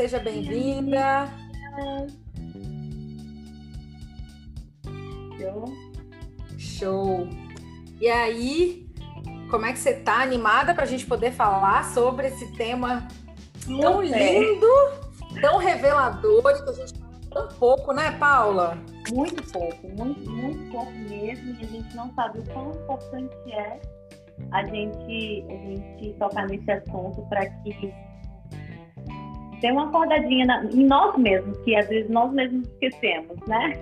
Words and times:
seja 0.00 0.18
bem-vinda. 0.18 1.28
Show. 5.38 5.64
Show. 6.56 7.28
E 8.00 8.08
aí, 8.08 8.88
como 9.50 9.66
é 9.66 9.74
que 9.74 9.78
você 9.78 9.92
tá? 9.92 10.22
Animada 10.22 10.72
para 10.72 10.84
a 10.84 10.86
gente 10.86 11.04
poder 11.04 11.32
falar 11.32 11.84
sobre 11.84 12.28
esse 12.28 12.50
tema 12.56 13.06
tão 13.66 14.00
lindo, 14.00 14.66
tão 15.38 15.58
revelador 15.58 16.50
e 16.50 16.62
que 16.64 16.70
a 16.70 16.72
gente 16.72 16.98
fala 16.98 17.20
tão 17.30 17.48
pouco, 17.58 17.92
né, 17.92 18.12
Paula? 18.12 18.78
Muito 19.12 19.42
pouco, 19.52 19.86
muito, 19.86 20.30
muito 20.30 20.72
pouco 20.72 20.92
mesmo, 20.92 21.60
e 21.60 21.62
a 21.62 21.66
gente 21.66 21.94
não 21.94 22.10
sabe 22.14 22.38
o 22.38 22.44
quão 22.54 22.70
importante 22.70 23.36
é 23.52 23.78
a 24.52 24.64
gente, 24.64 25.44
a 25.46 25.56
gente 25.56 26.14
tocar 26.18 26.46
nesse 26.46 26.70
assunto 26.70 27.20
para 27.28 27.50
que 27.50 27.92
dê 29.60 29.70
uma 29.70 29.88
acordadinha 29.88 30.46
na, 30.46 30.64
em 30.64 30.86
nós 30.86 31.16
mesmos, 31.16 31.58
que 31.58 31.74
às 31.76 31.88
vezes 31.88 32.10
nós 32.10 32.32
mesmos 32.32 32.66
esquecemos, 32.68 33.36
né? 33.46 33.72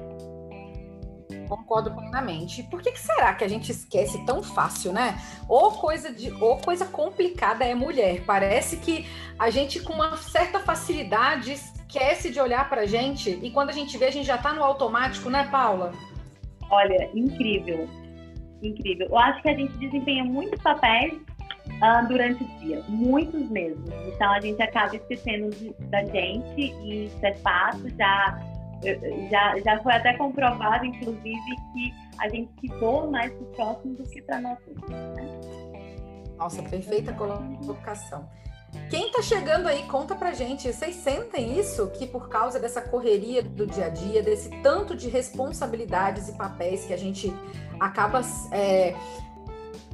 Concordo 1.48 1.91
plenamente. 1.95 2.62
Por 2.64 2.82
que, 2.82 2.92
que, 2.92 3.00
será 3.00 3.34
que 3.34 3.45
a 3.45 3.48
gente 3.48 3.73
esquece 3.73 4.24
tão 4.27 4.42
fácil, 4.42 4.92
né? 4.92 5.19
Ou 5.48 5.72
coisa, 5.72 6.12
de, 6.12 6.30
ou 6.42 6.59
coisa 6.59 6.84
complicada 6.84 7.64
é 7.64 7.74
mulher. 7.74 8.22
Parece 8.27 8.77
que 8.77 9.06
a 9.38 9.48
gente, 9.48 9.80
com 9.80 9.95
uma 9.95 10.16
certa 10.16 10.59
facilidade, 10.59 11.52
esquece 11.52 12.30
de 12.30 12.38
olhar 12.38 12.69
pra 12.69 12.84
gente 12.84 13.30
e 13.42 13.50
quando 13.50 13.70
a 13.70 13.72
gente 13.72 13.97
vê, 13.97 14.06
a 14.06 14.12
gente 14.12 14.27
já 14.27 14.36
tá 14.36 14.52
no 14.52 14.62
automático, 14.62 15.30
né, 15.30 15.48
Paula? 15.50 15.92
Olha, 16.70 17.08
incrível. 17.14 17.88
Incrível. 18.62 19.06
Eu 19.08 19.19
acho 19.19 19.41
que 19.42 19.48
a 19.48 19.55
gente 19.55 19.72
desempenha 19.78 20.24
muitos 20.24 20.60
papéis 20.60 21.19
uh, 21.82 22.06
durante 22.06 22.45
o 22.45 22.46
dia, 22.59 22.82
muitos 22.88 23.48
mesmo. 23.50 23.84
Então 24.06 24.30
a 24.30 24.41
gente 24.41 24.62
acaba 24.62 24.95
esquecendo 24.95 25.50
de, 25.50 25.74
da 25.88 26.05
gente 26.05 26.60
e 26.60 27.06
isso 27.06 27.27
é 27.27 27.34
fato, 27.36 27.88
já, 27.96 28.41
já, 29.30 29.59
já 29.59 29.83
foi 29.83 29.92
até 29.92 30.14
comprovado, 30.16 30.84
inclusive, 30.84 31.56
que 31.72 31.94
a 32.19 32.28
gente 32.28 32.50
se 32.61 32.69
doa 32.78 33.11
mais 33.11 33.33
para 33.33 33.42
o 33.42 33.47
próximo 33.47 33.94
do 33.94 34.05
que 34.05 34.22
para 34.22 34.41
nós. 34.41 34.58
Né? 34.89 35.39
Nossa, 36.36 36.62
perfeita 36.62 37.12
colocação. 37.12 38.28
Quem 38.91 39.11
tá 39.11 39.22
chegando 39.22 39.67
aí, 39.67 39.83
conta 39.84 40.14
pra 40.14 40.33
gente. 40.33 40.72
Vocês 40.72 40.95
sentem 40.97 41.58
isso? 41.58 41.89
Que 41.91 42.06
por 42.06 42.28
causa 42.28 42.61
dessa 42.61 42.80
correria 42.80 43.42
do 43.42 43.67
dia 43.67 43.86
a 43.86 43.89
dia, 43.89 44.22
desse 44.22 44.50
tanto 44.62 44.95
de 44.95 45.08
responsabilidades 45.08 46.28
e 46.28 46.36
papéis 46.36 46.84
que 46.84 46.92
a 46.92 46.97
gente 46.97 47.33
acaba 47.80 48.20
é, 48.52 48.95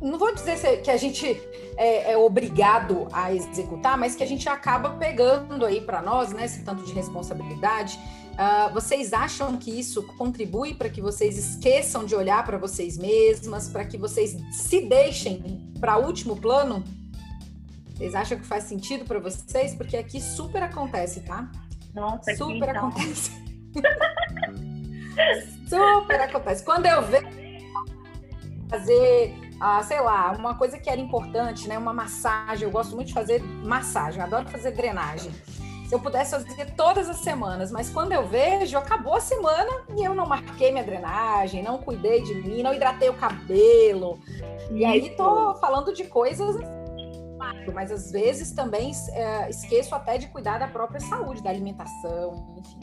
não 0.00 0.18
vou 0.18 0.34
dizer 0.34 0.82
que 0.82 0.90
a 0.90 0.96
gente 0.96 1.40
é, 1.76 2.12
é, 2.12 2.16
obrigado 2.16 3.08
a 3.12 3.32
executar, 3.32 3.96
mas 3.96 4.14
que 4.14 4.22
a 4.22 4.26
gente 4.26 4.48
acaba 4.48 4.90
pegando 4.90 5.64
aí 5.64 5.80
para 5.80 6.02
nós, 6.02 6.32
né, 6.32 6.44
esse 6.44 6.62
tanto 6.62 6.84
de 6.84 6.92
responsabilidade. 6.92 7.98
Uh, 8.34 8.72
vocês 8.74 9.12
acham 9.12 9.56
que 9.56 9.70
isso 9.70 10.02
contribui 10.16 10.74
para 10.74 10.88
que 10.88 11.00
vocês 11.00 11.38
esqueçam 11.38 12.04
de 12.04 12.16
olhar 12.16 12.44
para 12.44 12.58
vocês 12.58 12.98
mesmas, 12.98 13.68
para 13.68 13.84
que 13.84 13.96
vocês 13.96 14.36
se 14.50 14.80
deixem 14.88 15.72
para 15.78 15.98
último 15.98 16.36
plano? 16.36 16.82
Vocês 17.94 18.12
acham 18.12 18.36
que 18.36 18.44
faz 18.44 18.64
sentido 18.64 19.04
para 19.04 19.20
vocês? 19.20 19.72
Porque 19.74 19.96
aqui 19.96 20.20
super 20.20 20.64
acontece, 20.64 21.20
tá? 21.20 21.48
Nossa, 21.94 22.34
super 22.34 22.70
então. 22.70 22.88
acontece. 22.88 23.30
super 25.68 26.20
acontece. 26.20 26.64
Quando 26.64 26.86
eu 26.86 27.02
vejo 27.02 27.28
fazer 28.68 29.43
ah, 29.60 29.82
sei 29.82 30.00
lá, 30.00 30.32
uma 30.32 30.56
coisa 30.56 30.78
que 30.78 30.90
era 30.90 31.00
importante, 31.00 31.68
né? 31.68 31.78
Uma 31.78 31.92
massagem. 31.92 32.64
Eu 32.64 32.70
gosto 32.70 32.94
muito 32.94 33.08
de 33.08 33.14
fazer 33.14 33.42
massagem, 33.42 34.20
adoro 34.20 34.48
fazer 34.48 34.72
drenagem. 34.72 35.30
Se 35.86 35.94
eu 35.94 36.00
pudesse 36.00 36.30
fazer 36.30 36.74
todas 36.74 37.08
as 37.08 37.18
semanas, 37.18 37.70
mas 37.70 37.90
quando 37.90 38.12
eu 38.12 38.26
vejo, 38.26 38.76
acabou 38.78 39.16
a 39.16 39.20
semana 39.20 39.70
e 39.96 40.02
eu 40.02 40.14
não 40.14 40.26
marquei 40.26 40.72
minha 40.72 40.82
drenagem, 40.82 41.62
não 41.62 41.78
cuidei 41.78 42.22
de 42.22 42.34
mim, 42.34 42.62
não 42.62 42.72
hidratei 42.72 43.10
o 43.10 43.14
cabelo. 43.14 44.18
E 44.70 44.84
aí 44.84 45.10
tô 45.10 45.54
falando 45.56 45.92
de 45.92 46.04
coisas 46.04 46.56
mas 47.72 47.90
às 47.90 48.10
vezes 48.10 48.52
também 48.52 48.92
é, 49.12 49.50
esqueço 49.50 49.94
até 49.94 50.18
de 50.18 50.28
cuidar 50.28 50.58
da 50.58 50.68
própria 50.68 51.00
saúde, 51.00 51.42
da 51.42 51.50
alimentação, 51.50 52.56
enfim. 52.58 52.80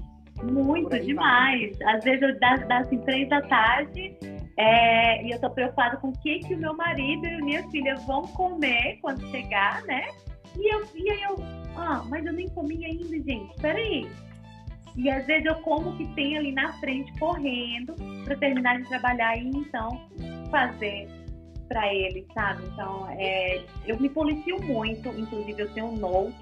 Muito 0.52 1.00
demais. 1.00 1.78
Vai. 1.78 1.96
Às 1.96 2.04
vezes 2.04 2.22
eu 2.22 2.40
das, 2.40 2.68
das 2.68 2.86
assim, 2.86 2.98
três 3.00 3.30
da 3.30 3.42
tarde 3.42 4.18
é, 4.62 5.24
e 5.24 5.32
eu 5.32 5.42
tô 5.42 5.50
preocupada 5.50 5.98
com 5.98 6.10
o 6.10 6.18
que, 6.20 6.38
que 6.40 6.54
o 6.54 6.58
meu 6.58 6.76
marido 6.76 7.26
e 7.26 7.42
minha 7.42 7.68
filha 7.72 7.96
vão 8.06 8.22
comer 8.28 9.00
quando 9.02 9.28
chegar, 9.32 9.82
né? 9.86 10.10
E, 10.56 10.72
eu, 10.72 10.84
e 10.94 11.10
aí 11.10 11.24
eu, 11.24 11.36
ah, 11.76 12.04
mas 12.08 12.24
eu 12.24 12.32
nem 12.32 12.48
comi 12.50 12.86
ainda, 12.86 13.08
gente, 13.08 13.60
peraí. 13.60 14.08
E 14.96 15.10
às 15.10 15.26
vezes 15.26 15.46
eu 15.46 15.56
como 15.62 15.90
o 15.90 15.98
que 15.98 16.06
tem 16.14 16.38
ali 16.38 16.52
na 16.52 16.74
frente, 16.74 17.12
correndo, 17.18 17.96
para 18.24 18.36
terminar 18.36 18.80
de 18.80 18.88
trabalhar 18.88 19.36
e 19.36 19.48
então 19.48 20.08
fazer 20.52 21.08
para 21.68 21.92
ele, 21.92 22.28
sabe? 22.32 22.64
Então, 22.68 23.08
é, 23.18 23.64
eu 23.88 24.00
me 24.00 24.10
policio 24.10 24.62
muito, 24.62 25.10
inclusive 25.10 25.60
eu 25.60 25.74
tenho 25.74 25.88
um 25.88 25.96
note, 25.96 26.36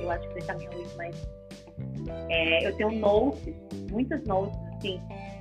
eu 0.00 0.10
acho 0.10 0.26
que 0.28 0.40
você 0.40 0.46
também 0.46 0.68
ouviu, 0.68 0.88
mas 0.96 1.28
é, 2.30 2.66
eu 2.66 2.74
tenho 2.76 2.92
notes, 2.92 3.54
muitas 3.90 4.24
notes, 4.24 4.58
assim, 4.74 4.98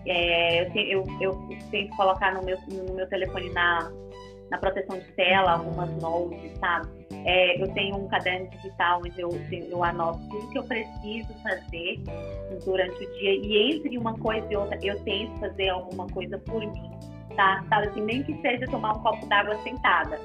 é, 0.07 0.62
eu, 0.62 0.72
tenho, 0.72 1.03
eu, 1.22 1.47
eu 1.50 1.59
tento 1.69 1.95
colocar 1.95 2.34
no 2.34 2.44
meu, 2.44 2.57
no 2.68 2.94
meu 2.94 3.07
telefone 3.07 3.50
na, 3.51 3.91
na 4.50 4.57
proteção 4.57 4.97
de 4.97 5.12
tela 5.13 5.53
algumas 5.53 5.90
notes, 6.01 6.57
sabe? 6.59 6.88
É, 7.25 7.62
eu 7.62 7.68
tenho 7.73 7.97
um 7.97 8.07
caderno 8.07 8.50
digital 8.50 9.01
onde 9.06 9.19
eu, 9.19 9.29
eu 9.51 9.84
anoto 9.84 10.19
tudo 10.29 10.50
que 10.50 10.57
eu 10.57 10.63
preciso 10.63 11.34
fazer 11.44 12.00
durante 12.63 13.03
o 13.03 13.13
dia 13.19 13.34
e 13.34 13.75
entre 13.75 13.97
uma 13.97 14.18
coisa 14.18 14.47
e 14.50 14.56
outra 14.56 14.78
eu 14.81 15.00
tento 15.03 15.38
fazer 15.40 15.69
alguma 15.69 16.07
coisa 16.07 16.38
por 16.38 16.62
mim, 16.62 16.91
tá? 17.35 17.63
Sabe 17.69 17.88
assim, 17.88 18.01
nem 18.01 18.24
que 18.24 18.39
seja 18.41 18.66
tomar 18.68 18.94
um 18.95 19.01
copo 19.01 19.25
d'água 19.25 19.57
sentada, 19.63 20.19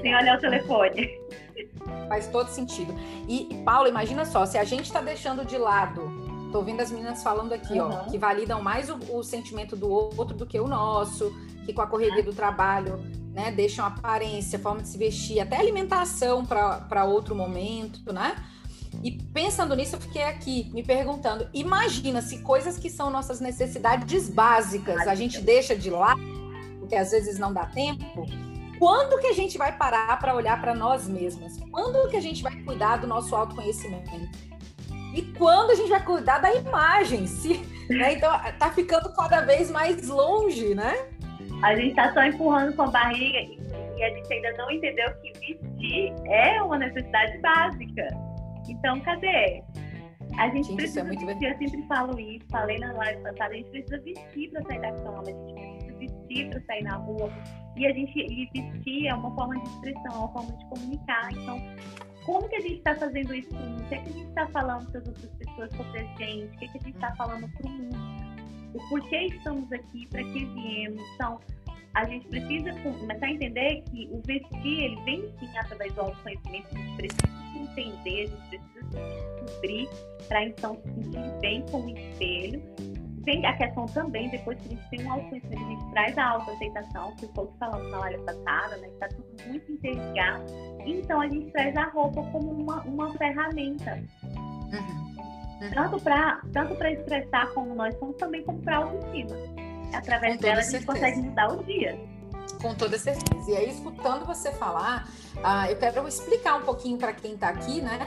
sem 0.00 0.14
olhar 0.14 0.38
o 0.38 0.40
telefone. 0.40 1.10
Faz 2.08 2.28
todo 2.28 2.48
sentido. 2.48 2.94
E, 3.28 3.62
Paula, 3.64 3.88
imagina 3.88 4.24
só, 4.24 4.46
se 4.46 4.58
a 4.58 4.64
gente 4.64 4.84
está 4.84 5.00
deixando 5.00 5.44
de 5.44 5.58
lado 5.58 6.25
Tô 6.52 6.58
ouvindo 6.58 6.80
as 6.80 6.90
meninas 6.90 7.22
falando 7.22 7.52
aqui, 7.52 7.80
uhum. 7.80 7.90
ó, 7.90 8.04
que 8.04 8.18
validam 8.18 8.62
mais 8.62 8.88
o, 8.88 8.98
o, 9.10 9.22
sentimento 9.22 9.76
do 9.76 9.90
outro 9.90 10.36
do 10.36 10.46
que 10.46 10.58
o 10.58 10.66
nosso, 10.66 11.34
que 11.64 11.72
com 11.72 11.82
a 11.82 11.86
correria 11.86 12.22
do 12.22 12.32
trabalho, 12.32 12.98
né, 13.32 13.50
deixam 13.50 13.84
aparência, 13.84 14.58
forma 14.58 14.82
de 14.82 14.88
se 14.88 14.96
vestir, 14.96 15.40
até 15.40 15.58
alimentação 15.58 16.44
para 16.44 17.04
outro 17.04 17.34
momento, 17.34 18.12
né? 18.12 18.36
E 19.02 19.12
pensando 19.12 19.74
nisso, 19.76 19.96
eu 19.96 20.00
fiquei 20.00 20.22
aqui 20.22 20.70
me 20.72 20.82
perguntando: 20.82 21.48
imagina 21.52 22.22
se 22.22 22.38
coisas 22.38 22.78
que 22.78 22.88
são 22.88 23.10
nossas 23.10 23.40
necessidades 23.40 24.28
básicas 24.28 25.06
a 25.06 25.14
gente 25.14 25.40
deixa 25.40 25.76
de 25.76 25.90
lado, 25.90 26.20
porque 26.78 26.94
às 26.94 27.10
vezes 27.10 27.38
não 27.38 27.52
dá 27.52 27.66
tempo. 27.66 28.26
Quando 28.78 29.18
que 29.20 29.26
a 29.26 29.32
gente 29.32 29.56
vai 29.56 29.76
parar 29.76 30.18
para 30.18 30.34
olhar 30.34 30.60
para 30.60 30.74
nós 30.74 31.08
mesmas? 31.08 31.58
Quando 31.70 32.08
que 32.10 32.16
a 32.16 32.20
gente 32.20 32.42
vai 32.42 32.54
cuidar 32.62 32.98
do 32.98 33.06
nosso 33.06 33.34
autoconhecimento? 33.34 34.10
E 35.16 35.22
quando 35.22 35.70
a 35.70 35.74
gente 35.74 35.88
vai 35.88 36.04
cuidar 36.04 36.38
da 36.40 36.54
imagem? 36.54 37.26
Se, 37.26 37.54
né? 37.88 38.12
Então, 38.12 38.30
tá 38.58 38.70
ficando 38.70 39.10
cada 39.14 39.40
vez 39.40 39.70
mais 39.70 40.06
longe, 40.08 40.74
né? 40.74 40.92
A 41.62 41.74
gente 41.74 41.94
tá 41.94 42.12
só 42.12 42.22
empurrando 42.22 42.76
com 42.76 42.82
a 42.82 42.90
barriga 42.90 43.38
e 43.96 44.04
a 44.04 44.10
gente 44.10 44.30
ainda 44.30 44.52
não 44.58 44.70
entendeu 44.70 45.06
que 45.22 45.32
vestir 45.40 46.12
é 46.26 46.62
uma 46.62 46.76
necessidade 46.76 47.38
básica. 47.38 48.08
Então, 48.68 49.00
cadê? 49.00 49.62
A 50.36 50.48
gente, 50.50 50.66
gente 50.66 50.76
precisa 50.76 51.00
é 51.00 51.04
vestir, 51.04 51.50
eu 51.50 51.56
sempre 51.56 51.82
falo 51.86 52.20
isso, 52.20 52.44
falei 52.50 52.76
na 52.78 52.92
live 52.92 53.22
passada, 53.22 53.54
a 53.54 53.56
gente 53.56 53.70
precisa 53.70 53.98
vestir 54.02 54.50
para 54.50 54.62
sair 54.64 54.80
da 54.80 54.92
cama, 54.92 55.22
a 55.22 55.24
gente 55.24 55.54
precisa 55.54 55.98
vestir 55.98 56.50
para 56.50 56.60
sair 56.66 56.82
na 56.82 56.96
rua. 56.96 57.32
E 57.74 57.86
a 57.86 57.92
gente 57.92 58.18
e 58.18 58.50
vestir 58.52 59.06
é 59.06 59.14
uma 59.14 59.34
forma 59.34 59.54
de 59.54 59.66
expressão, 59.66 60.12
é 60.12 60.18
uma 60.18 60.28
forma 60.28 60.52
de 60.52 60.64
comunicar. 60.66 61.28
Então, 61.32 61.62
como 62.26 62.48
que 62.48 62.56
a 62.56 62.60
gente 62.60 62.78
está 62.78 62.94
fazendo 62.96 63.32
isso 63.32 63.54
o? 63.54 63.80
O 63.80 63.88
que, 63.88 63.94
é 63.94 63.98
que 63.98 64.08
a 64.08 64.12
gente 64.12 64.28
está 64.28 64.46
falando 64.48 64.90
para 64.90 65.00
as 65.00 65.06
outras 65.06 65.30
pessoas 65.30 65.70
sobre 65.76 66.00
a 66.00 66.04
gente? 66.16 66.44
O 66.44 66.58
que, 66.58 66.64
é 66.64 66.68
que 66.68 66.78
a 66.78 66.82
gente 66.82 66.94
está 66.96 67.14
falando 67.14 67.48
para 67.48 67.66
o 67.66 67.70
mundo? 67.70 67.96
O 68.74 68.88
porquê 68.88 69.26
estamos 69.26 69.72
aqui, 69.72 70.06
para 70.08 70.24
que 70.24 70.44
viemos? 70.44 71.02
Então, 71.14 71.40
a 71.94 72.04
gente 72.04 72.26
precisa 72.26 72.72
começar 72.82 73.26
a 73.26 73.30
entender 73.30 73.82
que 73.82 74.08
o 74.12 74.20
vestir, 74.26 74.84
ele 74.84 75.00
vem 75.04 75.32
sim 75.38 75.56
através 75.56 75.94
do 75.94 76.00
autoconhecimento, 76.00 76.66
a 76.74 76.78
gente 76.78 76.96
precisa 76.96 77.26
se 77.52 77.58
entender, 77.58 78.22
a 78.22 78.26
gente 78.26 78.48
precisa 78.48 78.90
se 78.90 79.44
descobrir 79.44 79.88
para 80.28 80.44
então 80.44 80.76
se 80.82 81.04
sentir 81.04 81.40
bem 81.40 81.64
com 81.70 81.82
o 81.82 81.90
espelho 81.90 82.62
tem 83.26 83.44
a 83.44 83.56
questão 83.56 83.84
também, 83.86 84.30
depois 84.30 84.56
que 84.60 84.66
a 84.66 84.70
gente 84.70 84.88
tem 84.88 85.04
um 85.04 85.12
autoconhecimento, 85.12 85.62
a 85.62 85.68
gente 85.68 85.90
traz 85.90 86.16
a 86.16 86.28
autoaceitação, 86.28 87.16
que 87.16 87.26
o 87.26 87.28
que 87.28 87.58
falamos 87.58 87.90
na 87.90 87.98
live 87.98 88.24
passada, 88.24 88.76
né? 88.76 88.88
Que 88.88 88.98
tá 88.98 89.08
tudo 89.08 89.48
muito 89.48 89.72
interligado. 89.72 90.44
Então 90.86 91.20
a 91.20 91.28
gente 91.28 91.50
traz 91.50 91.76
a 91.76 91.86
roupa 91.86 92.22
como 92.30 92.52
uma, 92.52 92.82
uma 92.82 93.12
ferramenta. 93.18 94.00
Uhum. 94.24 95.06
Uhum. 95.60 95.70
Tanto 95.74 96.00
para 96.00 96.40
tanto 96.52 96.84
expressar 96.84 97.48
como 97.52 97.74
nós 97.74 97.98
somos, 97.98 98.16
também 98.16 98.44
como 98.44 98.60
para 98.60 98.76
autoestima. 98.76 99.36
Através 99.92 100.38
dela 100.38 100.60
a 100.60 100.62
gente 100.62 100.70
certeza. 100.70 100.92
consegue 100.92 101.22
mudar 101.22 101.52
o 101.52 101.64
dia. 101.64 101.98
Com 102.62 102.74
toda 102.74 102.96
certeza. 102.96 103.50
E 103.50 103.56
aí, 103.56 103.70
escutando 103.70 104.24
você 104.24 104.52
falar, 104.52 105.08
uh, 105.36 105.68
eu 105.68 105.76
quero 105.76 106.06
explicar 106.06 106.56
um 106.56 106.62
pouquinho 106.62 106.96
para 106.96 107.12
quem 107.12 107.34
está 107.34 107.48
aqui, 107.48 107.80
né? 107.80 107.98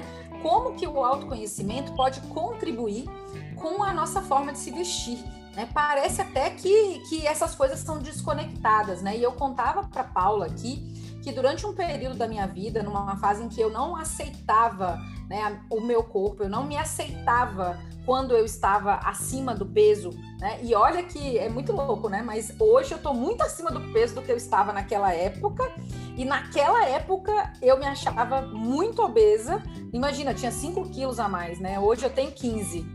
Como 0.41 0.75
que 0.75 0.87
o 0.87 1.03
autoconhecimento 1.03 1.93
pode 1.93 2.19
contribuir 2.21 3.05
com 3.55 3.83
a 3.83 3.93
nossa 3.93 4.21
forma 4.21 4.51
de 4.51 4.59
se 4.59 4.71
vestir. 4.71 5.23
Né? 5.55 5.67
Parece 5.73 6.21
até 6.21 6.49
que, 6.49 6.99
que 7.09 7.27
essas 7.27 7.55
coisas 7.55 7.79
são 7.79 7.99
desconectadas, 7.99 9.01
né? 9.01 9.17
E 9.17 9.23
eu 9.23 9.31
contava 9.33 9.83
para 9.83 10.03
Paula 10.03 10.45
aqui 10.45 10.99
que 11.21 11.31
durante 11.31 11.65
um 11.65 11.73
período 11.73 12.17
da 12.17 12.27
minha 12.27 12.47
vida, 12.47 12.81
numa 12.81 13.17
fase 13.17 13.43
em 13.43 13.49
que 13.49 13.59
eu 13.59 13.69
não 13.69 13.95
aceitava 13.95 14.97
né, 15.29 15.61
o 15.69 15.81
meu 15.81 16.01
corpo, 16.01 16.43
eu 16.43 16.49
não 16.49 16.63
me 16.63 16.77
aceitava 16.77 17.77
quando 18.05 18.35
eu 18.35 18.45
estava 18.45 18.95
acima 18.95 19.53
do 19.53 19.65
peso, 19.65 20.09
né? 20.39 20.59
E 20.63 20.73
olha 20.73 21.03
que 21.03 21.37
é 21.37 21.47
muito 21.47 21.71
louco, 21.71 22.09
né? 22.09 22.23
Mas 22.23 22.51
hoje 22.59 22.93
eu 22.93 22.97
estou 22.97 23.13
muito 23.13 23.43
acima 23.43 23.69
do 23.69 23.81
peso 23.93 24.15
do 24.15 24.21
que 24.21 24.31
eu 24.31 24.37
estava 24.37 24.73
naquela 24.73 25.13
época. 25.13 25.71
E 26.19 26.25
naquela 26.25 26.85
época 26.85 27.31
eu 27.61 27.79
me 27.79 27.85
achava 27.85 28.41
muito 28.41 29.01
obesa. 29.01 29.63
Imagina, 29.93 30.33
tinha 30.33 30.51
5 30.51 30.89
quilos 30.89 31.17
a 31.17 31.29
mais, 31.29 31.61
né? 31.61 31.79
Hoje 31.79 32.03
eu 32.03 32.09
tenho 32.09 32.29
15. 32.29 32.85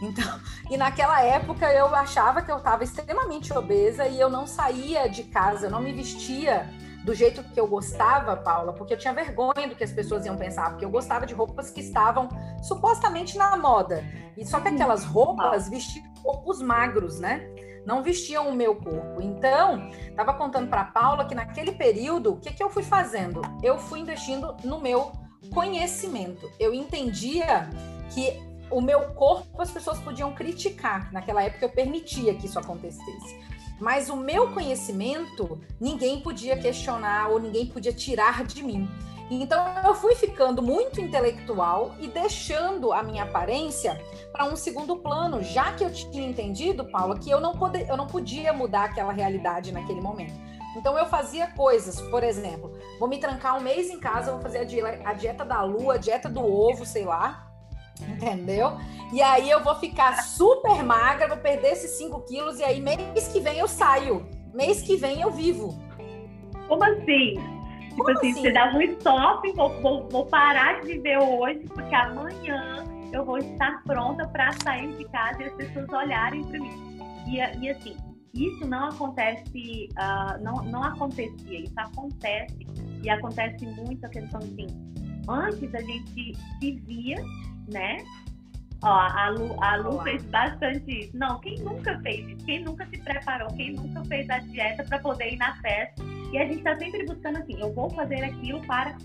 Então, 0.00 0.40
e 0.70 0.76
naquela 0.76 1.20
época 1.20 1.66
eu 1.72 1.92
achava 1.92 2.40
que 2.40 2.52
eu 2.52 2.58
estava 2.58 2.84
extremamente 2.84 3.52
obesa 3.52 4.06
e 4.06 4.20
eu 4.20 4.30
não 4.30 4.46
saía 4.46 5.08
de 5.08 5.24
casa, 5.24 5.66
eu 5.66 5.70
não 5.72 5.80
me 5.80 5.92
vestia 5.92 6.70
do 7.04 7.12
jeito 7.16 7.42
que 7.42 7.58
eu 7.58 7.66
gostava, 7.66 8.36
Paula, 8.36 8.72
porque 8.72 8.94
eu 8.94 8.98
tinha 8.98 9.12
vergonha 9.12 9.66
do 9.68 9.74
que 9.74 9.82
as 9.82 9.90
pessoas 9.90 10.24
iam 10.24 10.36
pensar, 10.36 10.70
porque 10.70 10.84
eu 10.84 10.90
gostava 10.90 11.26
de 11.26 11.34
roupas 11.34 11.70
que 11.70 11.80
estavam 11.80 12.28
supostamente 12.62 13.36
na 13.36 13.56
moda. 13.56 14.04
E 14.36 14.46
só 14.46 14.60
que 14.60 14.68
aquelas 14.68 15.04
roupas 15.04 15.68
vestiam 15.68 16.06
corpos 16.22 16.62
magros, 16.62 17.18
né? 17.18 17.40
Não 17.86 18.02
vestiam 18.02 18.48
o 18.48 18.54
meu 18.54 18.76
corpo. 18.76 19.20
Então, 19.20 19.88
estava 19.90 20.34
contando 20.34 20.68
para 20.68 20.84
Paula 20.84 21.24
que 21.24 21.34
naquele 21.34 21.72
período, 21.72 22.34
o 22.34 22.36
que, 22.36 22.52
que 22.52 22.62
eu 22.62 22.70
fui 22.70 22.82
fazendo? 22.82 23.42
Eu 23.62 23.78
fui 23.78 24.00
investindo 24.00 24.56
no 24.64 24.80
meu 24.80 25.12
conhecimento. 25.52 26.50
Eu 26.58 26.74
entendia 26.74 27.70
que 28.10 28.40
o 28.70 28.80
meu 28.80 29.00
corpo 29.14 29.60
as 29.60 29.70
pessoas 29.70 29.98
podiam 30.00 30.32
criticar. 30.32 31.12
Naquela 31.12 31.42
época 31.42 31.64
eu 31.64 31.70
permitia 31.70 32.34
que 32.34 32.46
isso 32.46 32.58
acontecesse. 32.58 33.36
Mas 33.80 34.10
o 34.10 34.16
meu 34.16 34.52
conhecimento 34.52 35.60
ninguém 35.80 36.20
podia 36.20 36.56
questionar 36.56 37.28
ou 37.28 37.38
ninguém 37.38 37.66
podia 37.66 37.92
tirar 37.92 38.44
de 38.44 38.62
mim. 38.62 38.88
Então 39.30 39.62
eu 39.84 39.94
fui 39.94 40.14
ficando 40.14 40.62
muito 40.62 41.00
intelectual 41.00 41.94
e 42.00 42.08
deixando 42.08 42.92
a 42.92 43.02
minha 43.02 43.24
aparência 43.24 44.00
para 44.32 44.44
um 44.44 44.56
segundo 44.56 44.96
plano, 44.96 45.42
já 45.42 45.72
que 45.72 45.84
eu 45.84 45.92
tinha 45.92 46.26
entendido, 46.26 46.84
Paula, 46.84 47.18
que 47.18 47.30
eu 47.30 47.40
não, 47.40 47.52
pode, 47.52 47.86
eu 47.88 47.96
não 47.96 48.06
podia 48.06 48.52
mudar 48.52 48.84
aquela 48.84 49.12
realidade 49.12 49.72
naquele 49.72 50.00
momento. 50.00 50.34
Então 50.76 50.96
eu 50.98 51.06
fazia 51.06 51.48
coisas, 51.48 52.00
por 52.00 52.22
exemplo, 52.22 52.72
vou 52.98 53.08
me 53.08 53.18
trancar 53.18 53.56
um 53.56 53.60
mês 53.60 53.90
em 53.90 53.98
casa, 53.98 54.32
vou 54.32 54.40
fazer 54.40 54.58
a 55.04 55.12
dieta 55.12 55.44
da 55.44 55.62
lua, 55.62 55.94
a 55.94 55.98
dieta 55.98 56.28
do 56.28 56.44
ovo, 56.44 56.86
sei 56.86 57.04
lá, 57.04 57.48
Entendeu? 58.00 58.78
E 59.12 59.20
aí 59.22 59.50
eu 59.50 59.62
vou 59.62 59.74
ficar 59.76 60.22
super 60.22 60.82
magra, 60.82 61.28
vou 61.28 61.38
perder 61.38 61.72
esses 61.72 61.92
5 61.92 62.20
quilos, 62.22 62.58
e 62.60 62.64
aí 62.64 62.80
mês 62.80 63.28
que 63.28 63.40
vem 63.40 63.58
eu 63.58 63.68
saio. 63.68 64.28
Mês 64.52 64.82
que 64.82 64.96
vem 64.96 65.20
eu 65.20 65.30
vivo. 65.30 65.76
Como 66.68 66.84
assim? 66.84 67.57
Tipo 67.98 68.04
Como 68.04 68.18
assim, 68.18 68.30
assim, 68.30 68.40
você 68.42 68.52
dá 68.52 68.72
um 68.72 68.80
stop, 68.80 69.52
vou, 69.52 69.80
vou, 69.80 70.08
vou 70.08 70.26
parar 70.26 70.80
de 70.80 70.86
viver 70.86 71.18
hoje, 71.18 71.64
porque 71.66 71.94
amanhã 71.94 72.84
eu 73.12 73.24
vou 73.24 73.38
estar 73.38 73.82
pronta 73.82 74.28
para 74.28 74.52
sair 74.62 74.96
de 74.96 75.04
casa 75.06 75.42
e 75.42 75.46
as 75.46 75.52
pessoas 75.54 75.88
olharem 75.88 76.44
para 76.44 76.60
mim. 76.60 77.00
E, 77.26 77.38
e 77.38 77.70
assim, 77.70 77.96
isso 78.32 78.66
não 78.68 78.88
acontece, 78.88 79.88
uh, 79.98 80.42
não, 80.42 80.62
não 80.64 80.84
acontecia, 80.84 81.60
isso 81.60 81.74
acontece 81.76 82.66
e 83.02 83.10
acontece 83.10 83.66
muito 83.66 84.04
a 84.06 84.08
questão 84.08 84.38
assim. 84.40 84.68
Antes 85.28 85.74
a 85.74 85.80
gente 85.80 86.36
se 86.60 86.72
via 86.86 87.16
né? 87.68 87.98
Ó, 88.82 88.88
a 88.88 89.28
Lu, 89.30 89.56
a 89.60 89.76
Lu 89.76 90.00
fez 90.02 90.22
bastante 90.26 91.00
isso. 91.00 91.16
Não, 91.16 91.40
quem 91.40 91.58
nunca 91.58 91.98
fez 92.00 92.28
isso? 92.28 92.46
Quem 92.46 92.62
nunca 92.62 92.86
se 92.86 92.98
preparou? 92.98 93.48
Quem 93.54 93.72
nunca 93.72 94.04
fez 94.04 94.30
a 94.30 94.38
dieta 94.38 94.84
para 94.84 95.00
poder 95.00 95.32
ir 95.32 95.36
na 95.36 95.54
festa? 95.56 96.02
E 96.32 96.38
a 96.38 96.44
gente 96.44 96.58
está 96.58 96.76
sempre 96.76 97.04
buscando 97.06 97.38
assim, 97.38 97.58
eu 97.60 97.72
vou 97.72 97.90
fazer 97.90 98.22
aquilo 98.22 98.60
para 98.66 98.96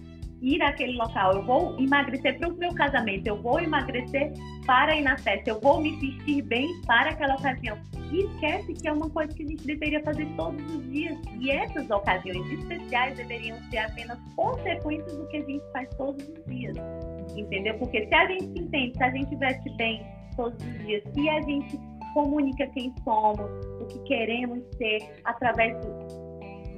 ir 0.41 0.61
àquele 0.61 0.97
local, 0.97 1.33
eu 1.33 1.45
vou 1.45 1.79
emagrecer 1.79 2.37
para 2.37 2.49
o 2.49 2.57
meu 2.57 2.73
casamento, 2.73 3.25
eu 3.25 3.41
vou 3.41 3.61
emagrecer 3.61 4.33
para 4.65 4.93
ir 4.93 5.01
na 5.01 5.17
festa, 5.17 5.49
eu 5.49 5.59
vou 5.61 5.81
me 5.81 5.95
vestir 5.95 6.41
bem 6.41 6.67
para 6.85 7.11
aquela 7.11 7.35
ocasião. 7.35 7.77
E 8.11 8.25
esquece 8.25 8.73
que 8.73 8.87
é 8.87 8.91
uma 8.91 9.09
coisa 9.09 9.33
que 9.33 9.41
a 9.41 9.47
gente 9.47 9.65
deveria 9.65 10.03
fazer 10.03 10.27
todos 10.35 10.63
os 10.75 10.91
dias. 10.91 11.17
E 11.39 11.49
essas 11.49 11.89
ocasiões 11.89 12.45
especiais 12.51 13.17
deveriam 13.17 13.57
ser 13.71 13.77
apenas 13.77 14.19
consequências 14.35 15.17
do 15.17 15.25
que 15.29 15.37
a 15.37 15.41
gente 15.41 15.63
faz 15.71 15.89
todos 15.95 16.27
os 16.27 16.45
dias. 16.45 16.75
Entendeu? 17.35 17.75
Porque 17.79 18.05
se 18.05 18.13
a 18.13 18.27
gente 18.27 18.51
se 18.51 18.59
entende, 18.59 18.97
se 18.97 19.03
a 19.03 19.09
gente 19.09 19.35
veste 19.37 19.69
bem 19.77 20.05
todos 20.35 20.63
os 20.63 20.77
dias, 20.85 21.01
se 21.13 21.29
a 21.29 21.41
gente 21.41 21.79
comunica 22.13 22.67
quem 22.67 22.93
somos, 23.03 23.49
o 23.81 23.85
que 23.85 23.97
queremos 24.03 24.63
ser 24.77 24.99
através 25.23 25.75
do, 25.83 26.22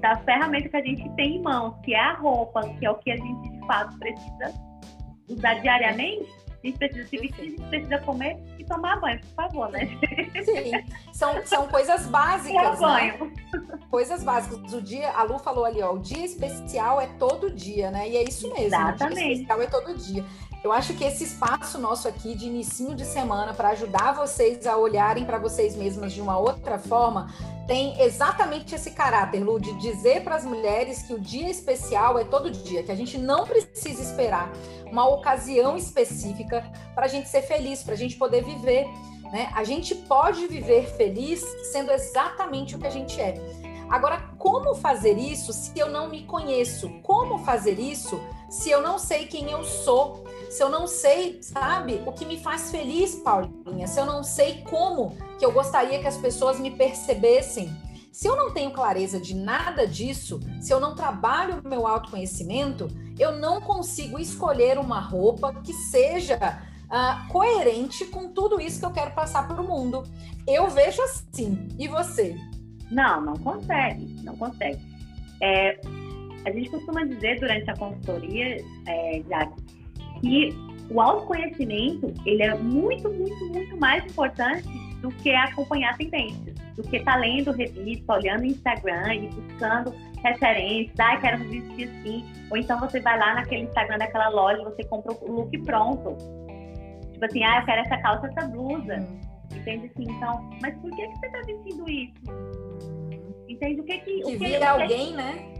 da 0.01 0.18
ferramenta 0.18 0.69
que 0.69 0.77
a 0.77 0.83
gente 0.83 1.09
tem 1.15 1.38
em 1.38 1.42
mãos, 1.42 1.75
que 1.83 1.94
é 1.94 2.00
a 2.00 2.13
roupa, 2.13 2.62
que 2.80 2.86
é 2.86 2.92
o 2.92 2.95
que 2.95 3.12
a 3.12 3.18
gente 3.18 3.50
de 3.50 3.59
fato 3.65 3.97
precisa 3.97 4.53
usar 5.30 5.56
diariamente, 5.56 6.27
a 6.63 6.68
gente 6.68 6.77
precisa 6.77 7.07
se 7.07 7.18
vestir, 7.18 7.42
a 7.42 7.45
gente 7.45 7.62
precisa 7.63 7.97
comer 8.00 8.38
e 8.57 8.65
tomar 8.65 9.00
banho, 9.00 9.19
por 9.21 9.36
favor, 9.36 9.71
né? 9.71 9.88
Sim, 10.44 10.71
são, 11.13 11.45
são 11.45 11.68
coisas 11.68 12.07
básicas, 12.07 12.80
né? 12.80 13.19
Coisas 13.89 14.24
básicas. 14.24 14.74
O 14.74 14.81
dia, 14.81 15.12
a 15.12 15.24
Lu 15.24 15.38
falou 15.39 15.65
ali, 15.65 15.81
ó, 15.81 15.94
o 15.94 16.00
dia 16.00 16.25
especial 16.25 17.00
é 17.00 17.07
todo 17.19 17.51
dia, 17.51 17.92
né? 17.92 18.09
E 18.09 18.18
é 18.18 18.24
isso 18.24 18.47
mesmo. 18.50 18.65
Exatamente. 18.65 19.12
O 19.12 19.24
dia 19.24 19.33
especial 19.33 19.62
é 19.62 19.68
todo 19.68 19.97
dia. 19.97 20.25
Eu 20.66 20.72
acho 20.72 20.96
que 20.96 21.04
esse 21.04 21.24
espaço 21.24 21.78
nosso 21.78 22.08
aqui 22.08 22.34
de 22.34 22.48
inicinho 22.48 22.96
de 22.96 23.06
semana 23.06 23.54
para 23.54 23.70
ajudar 23.70 24.14
vocês 24.14 24.66
a 24.66 24.76
olharem 24.76 25.24
para 25.24 25.38
vocês 25.38 25.76
mesmas 25.76 26.12
de 26.12 26.20
uma 26.20 26.40
outra 26.40 26.80
forma 26.80 27.32
tem 27.68 28.02
exatamente 28.02 28.74
esse 28.74 28.90
caráter, 28.90 29.44
Lu, 29.44 29.60
de 29.60 29.72
dizer 29.76 30.24
para 30.24 30.34
as 30.34 30.44
mulheres 30.44 31.04
que 31.04 31.14
o 31.14 31.20
dia 31.20 31.52
especial 31.52 32.18
é 32.18 32.24
todo 32.24 32.50
dia, 32.50 32.82
que 32.82 32.92
a 32.92 32.96
gente 32.96 33.16
não 33.16 33.46
precisa 33.46 34.02
esperar 34.02 34.52
uma 34.88 35.08
ocasião 35.08 35.78
específica 35.78 36.66
para 36.96 37.06
a 37.06 37.10
gente 37.10 37.30
ser 37.30 37.44
feliz, 37.44 37.84
para 37.84 37.94
a 37.94 37.98
gente 37.98 38.16
poder 38.16 38.44
viver. 38.44 38.88
Né? 39.32 39.52
A 39.54 39.64
gente 39.64 39.94
pode 39.94 40.48
viver 40.48 40.88
feliz 40.98 41.46
sendo 41.72 41.92
exatamente 41.92 42.76
o 42.76 42.80
que 42.80 42.88
a 42.88 42.92
gente 42.92 43.22
é. 43.22 43.36
Agora, 43.88 44.20
como 44.40 44.74
fazer 44.74 45.16
isso 45.16 45.54
se 45.54 45.78
eu 45.78 45.92
não 45.92 46.10
me 46.10 46.24
conheço? 46.24 46.90
Como 47.04 47.38
fazer 47.46 47.80
isso 47.80 48.20
se 48.50 48.72
eu 48.72 48.82
não 48.82 48.98
sei 48.98 49.28
quem 49.28 49.52
eu 49.52 49.64
sou? 49.64 50.25
Se 50.50 50.62
eu 50.63 50.69
não 50.69 50.88
sei, 50.88 51.39
sabe, 51.42 52.01
o 52.06 52.12
que 52.12 52.25
me 52.25 52.39
faz 52.39 52.71
feliz, 52.71 53.15
Paulinha? 53.15 53.88
Se 53.88 54.00
eu 54.00 54.06
não 54.06 54.24
sei 54.24 54.61
como 54.69 55.16
que 55.37 55.45
eu 55.45 55.52
gostaria 55.52 55.99
que 55.99 56.07
as 56.07 56.18
pessoas 56.18 56.59
me 56.59 56.71
percebessem? 56.71 57.69
Se 58.11 58.28
eu 58.28 58.35
não 58.37 58.54
tenho 58.54 58.71
clareza 58.71 59.19
de 59.19 59.35
nada 59.35 59.85
disso, 59.85 60.40
se 60.61 60.71
eu 60.71 60.80
não 60.80 60.95
trabalho 60.95 61.61
o 61.64 61.68
meu 61.68 61.85
autoconhecimento, 61.85 62.87
eu 63.19 63.35
não 63.35 63.59
consigo 63.59 64.18
escolher 64.18 64.78
uma 64.78 65.02
roupa 65.02 65.54
que 65.61 65.73
seja 65.73 66.61
uh, 66.85 67.28
coerente 67.30 68.06
com 68.06 68.30
tudo 68.30 68.59
isso 68.61 68.80
que 68.80 68.85
eu 68.85 68.92
quero 68.92 69.11
passar 69.11 69.45
para 69.47 69.61
o 69.61 69.68
mundo. 69.68 70.04
Eu 70.47 70.69
vejo 70.69 71.02
assim. 71.02 71.68
E 71.78 71.90
você? 71.90 72.35
Não, 72.90 73.19
não 73.19 73.33
consegue, 73.33 74.06
não 74.23 74.37
consegue. 74.37 74.80
É, 75.42 75.80
a 76.45 76.52
gente 76.52 76.69
costuma 76.69 77.04
dizer 77.04 77.40
durante 77.40 77.69
a 77.69 77.75
consultoria, 77.75 78.64
é, 78.85 79.18
que 80.26 80.50
o 80.90 81.00
autoconhecimento 81.00 82.12
ele 82.26 82.42
é 82.42 82.56
muito, 82.56 83.12
muito, 83.12 83.46
muito 83.48 83.78
mais 83.78 84.04
importante 84.06 84.68
do 85.02 85.10
que 85.10 85.30
acompanhar 85.34 85.96
tendências, 85.98 86.56
do 86.76 86.82
que 86.84 86.98
estar 86.98 87.14
tá 87.14 87.18
lendo 87.20 87.52
revista, 87.52 88.14
olhando 88.14 88.46
Instagram 88.46 89.14
e 89.14 89.28
buscando 89.30 89.94
referências, 90.24 91.00
ah, 91.00 91.18
quero 91.18 91.40
me 91.40 91.60
vestir 91.60 91.90
assim, 91.90 92.26
ou 92.50 92.58
então 92.58 92.80
você 92.80 93.00
vai 93.00 93.18
lá 93.20 93.36
naquele 93.36 93.64
Instagram 93.64 94.00
daquela 94.00 94.30
loja, 94.30 94.64
você 94.64 94.84
compra 94.86 95.14
o 95.14 95.32
look 95.32 95.58
pronto. 95.60 96.16
Tipo 97.14 97.26
assim, 97.26 97.44
ah, 97.44 97.60
eu 97.60 97.66
quero 97.66 97.82
essa 97.82 97.98
calça, 97.98 98.28
essa 98.28 98.48
blusa. 98.48 99.00
Hum. 99.00 99.36
Entende 99.56 99.86
assim? 99.86 100.12
Então, 100.12 100.50
mas 100.62 100.76
por 100.80 100.90
que, 100.92 101.08
que 101.08 101.18
você 101.18 101.26
está 101.28 101.42
vestindo 101.42 101.90
isso? 101.90 102.14
Entende? 103.48 103.82
O 103.82 103.84
que 103.84 104.00
que. 104.00 104.22
Que 104.22 104.24
o 104.24 104.26
que, 104.26 104.38
vira 104.38 104.72
alguém, 104.72 105.08
que... 105.08 105.14
né? 105.14 105.55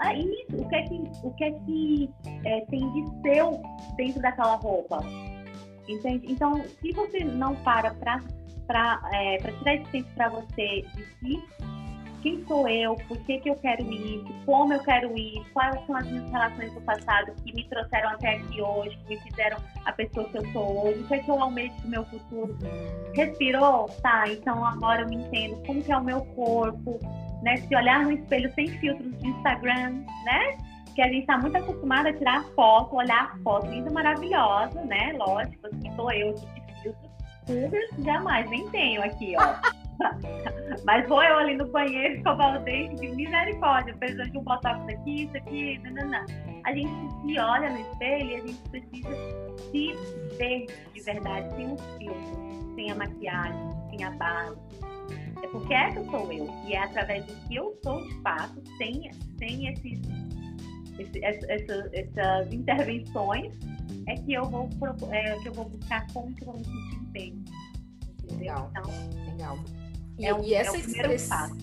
Ah, 0.00 0.14
isso. 0.14 0.56
O 0.56 0.68
que 0.68 0.76
é 0.76 0.82
que, 0.82 1.02
o 1.22 1.30
que, 1.32 1.44
é 1.44 1.50
que 1.50 2.10
é, 2.44 2.60
tem 2.66 2.92
de 2.92 3.22
seu 3.22 3.60
dentro 3.96 4.22
daquela 4.22 4.56
roupa? 4.56 5.00
Entende? 5.88 6.32
Então, 6.32 6.62
se 6.80 6.92
você 6.92 7.24
não 7.24 7.54
para 7.56 7.94
para 8.66 9.00
é, 9.12 9.38
tirar 9.38 9.74
esse 9.76 9.90
tempo 9.90 10.08
para 10.14 10.28
você 10.28 10.84
de 10.94 11.04
si, 11.18 11.42
quem 12.22 12.44
sou 12.46 12.68
eu, 12.68 12.94
por 13.06 13.16
que, 13.18 13.38
que 13.38 13.48
eu 13.48 13.56
quero 13.56 13.82
isso, 13.92 14.26
como 14.44 14.72
eu 14.72 14.80
quero 14.80 15.16
ir, 15.16 15.42
quais 15.52 15.86
são 15.86 15.96
as 15.96 16.06
minhas 16.06 16.30
relações 16.30 16.72
do 16.74 16.80
passado 16.82 17.32
que 17.42 17.54
me 17.54 17.64
trouxeram 17.68 18.10
até 18.10 18.36
aqui 18.36 18.60
hoje, 18.60 18.96
que 18.98 19.14
me 19.14 19.20
fizeram 19.20 19.58
a 19.84 19.92
pessoa 19.92 20.28
que 20.28 20.38
eu 20.38 20.52
sou 20.52 20.86
hoje, 20.86 21.00
o 21.00 21.06
que 21.06 21.14
é 21.14 21.18
que 21.18 21.30
eu 21.30 21.40
almejo 21.40 21.74
pro 21.80 21.88
meu 21.88 22.04
futuro. 22.04 22.58
Respirou? 23.14 23.88
Tá, 24.02 24.24
então 24.28 24.64
agora 24.64 25.02
eu 25.02 25.08
me 25.08 25.16
entendo 25.16 25.62
como 25.64 25.82
que 25.82 25.92
é 25.92 25.96
o 25.96 26.04
meu 26.04 26.20
corpo, 26.34 26.98
né? 27.42 27.56
Se 27.56 27.74
olhar 27.74 28.04
no 28.04 28.12
espelho 28.12 28.52
sem 28.54 28.68
filtros 28.68 29.18
de 29.18 29.28
Instagram, 29.28 30.04
né? 30.24 30.58
porque 30.98 31.02
a 31.02 31.12
gente 31.12 31.20
está 31.20 31.38
muito 31.38 31.56
acostumada 31.56 32.08
a 32.08 32.12
tirar 32.12 32.42
foto, 32.56 32.96
olhar 32.96 33.38
foto, 33.44 33.68
linda, 33.68 33.88
maravilhosa, 33.88 34.82
né? 34.82 35.12
Lógico, 35.16 35.68
assim, 35.68 35.94
sou 35.94 36.10
eu 36.10 36.34
que 36.34 36.60
de 36.60 36.82
filtro. 36.82 37.10
Público, 37.46 38.02
jamais, 38.02 38.50
nem 38.50 38.68
tenho 38.70 39.04
aqui, 39.04 39.36
ó. 39.38 39.54
Mas 40.84 41.08
vou 41.08 41.22
eu 41.22 41.38
ali 41.38 41.56
no 41.56 41.68
banheiro 41.68 42.16
escovar 42.16 42.60
o 42.60 42.64
dente 42.64 42.96
de 42.96 43.14
misericórdia, 43.14 43.94
precisando 43.94 44.32
de 44.32 44.38
um 44.38 44.42
botox 44.42 44.88
aqui, 44.88 45.24
isso 45.24 45.36
aqui, 45.36 45.78
nananã. 45.78 46.24
A 46.64 46.72
gente 46.72 46.90
se 47.22 47.38
olha 47.38 47.70
no 47.70 47.80
espelho 47.80 48.30
e 48.30 48.36
a 48.36 48.40
gente 48.40 48.68
precisa 48.70 49.08
se 49.70 50.36
ver 50.36 50.66
de 50.92 51.00
verdade, 51.02 51.54
sem 51.56 51.72
os 51.72 51.80
filtros, 51.96 52.74
sem 52.74 52.90
a 52.90 52.94
maquiagem, 52.94 53.70
sem 53.90 54.04
a 54.04 54.10
base. 54.12 54.58
É 55.42 55.46
porque 55.48 55.72
essa 55.72 56.04
sou 56.04 56.32
eu. 56.32 56.48
E 56.66 56.74
é 56.74 56.82
através 56.82 57.24
do 57.26 57.34
que 57.46 57.56
eu 57.56 57.78
sou 57.82 58.02
de 58.06 58.14
fato, 58.22 58.62
sem, 58.76 59.10
sem 59.38 59.68
esses, 59.68 60.00
esse, 60.98 61.24
essa, 61.24 61.90
essas 61.92 62.52
intervenções, 62.52 63.52
é 64.06 64.14
que 64.14 64.32
eu 64.32 64.44
vou, 64.44 64.68
é, 65.10 65.38
que 65.38 65.48
eu 65.48 65.52
vou 65.52 65.66
buscar 65.66 66.06
como 66.12 66.34
que 66.34 66.42
eu 66.42 66.46
vou 66.46 66.58
me 66.58 66.64
sentir 66.64 67.00
bem. 67.10 67.44
Legal. 68.38 68.70
Então, 68.70 68.90
legal. 69.30 69.58
E, 70.18 70.26
é 70.26 70.34
o, 70.34 70.44
e 70.44 70.54
essa 70.54 70.76
é 70.76 70.80
expressão. 70.80 71.56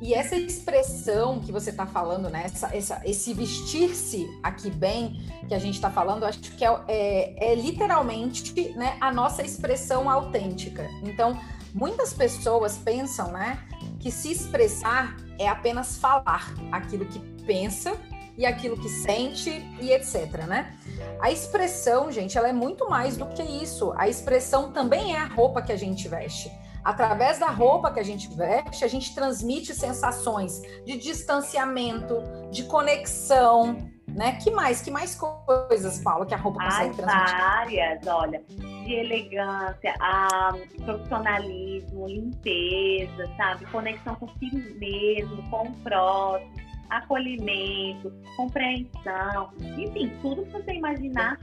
E 0.00 0.14
essa 0.14 0.36
expressão 0.36 1.40
que 1.40 1.50
você 1.50 1.70
está 1.70 1.86
falando, 1.86 2.30
né? 2.30 2.42
Essa, 2.44 2.74
essa, 2.74 3.00
esse 3.04 3.34
vestir-se 3.34 4.28
aqui 4.42 4.70
bem 4.70 5.20
que 5.48 5.54
a 5.54 5.58
gente 5.58 5.74
está 5.74 5.90
falando, 5.90 6.24
acho 6.24 6.38
que 6.40 6.64
é, 6.64 6.80
é, 6.86 7.52
é, 7.52 7.54
literalmente 7.54 8.70
né, 8.76 8.96
a 9.00 9.12
nossa 9.12 9.42
expressão 9.42 10.08
autêntica. 10.08 10.88
Então, 11.02 11.38
muitas 11.74 12.12
pessoas 12.12 12.78
pensam, 12.78 13.32
né, 13.32 13.58
que 13.98 14.10
se 14.10 14.30
expressar 14.30 15.16
é 15.38 15.48
apenas 15.48 15.96
falar 15.98 16.54
aquilo 16.70 17.04
que 17.06 17.18
pensa 17.44 17.96
e 18.36 18.46
aquilo 18.46 18.76
que 18.76 18.88
sente 18.88 19.50
e 19.80 19.90
etc, 19.90 20.46
né? 20.46 20.72
A 21.20 21.32
expressão, 21.32 22.12
gente, 22.12 22.38
ela 22.38 22.48
é 22.48 22.52
muito 22.52 22.88
mais 22.88 23.16
do 23.16 23.26
que 23.26 23.42
isso. 23.42 23.92
A 23.96 24.08
expressão 24.08 24.70
também 24.70 25.16
é 25.16 25.18
a 25.18 25.26
roupa 25.26 25.60
que 25.60 25.72
a 25.72 25.76
gente 25.76 26.06
veste. 26.06 26.48
Através 26.88 27.38
da 27.38 27.50
roupa 27.50 27.92
que 27.92 28.00
a 28.00 28.02
gente 28.02 28.34
veste, 28.34 28.82
a 28.82 28.88
gente 28.88 29.14
transmite 29.14 29.74
sensações 29.74 30.62
de 30.86 30.96
distanciamento, 30.96 32.22
de 32.50 32.64
conexão, 32.64 33.76
né? 34.08 34.38
Que 34.42 34.50
mais? 34.50 34.80
Que 34.80 34.90
mais 34.90 35.14
coisas, 35.14 36.02
Paulo, 36.02 36.24
que 36.24 36.32
a 36.32 36.38
roupa 36.38 36.64
consegue 36.64 36.88
Ai, 36.88 36.96
transmitir? 36.96 37.38
Várias, 37.38 38.06
olha, 38.06 38.42
de 38.48 38.94
elegância, 38.94 39.94
a 40.00 40.54
profissionalismo, 40.82 42.06
limpeza, 42.06 43.30
sabe? 43.36 43.66
Conexão 43.66 44.14
consigo 44.14 44.56
mesmo, 44.78 45.42
com 45.50 45.64
o 45.64 45.74
próximo, 45.84 46.50
acolhimento, 46.88 48.10
compreensão, 48.34 49.50
enfim, 49.60 50.10
tudo 50.22 50.42
que 50.46 50.52
você 50.52 50.72
imaginar 50.72 51.38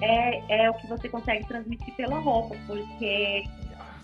é, 0.00 0.62
é 0.64 0.70
o 0.70 0.72
que 0.72 0.86
você 0.86 1.06
consegue 1.06 1.46
transmitir 1.46 1.94
pela 1.96 2.18
roupa, 2.18 2.56
porque 2.66 3.44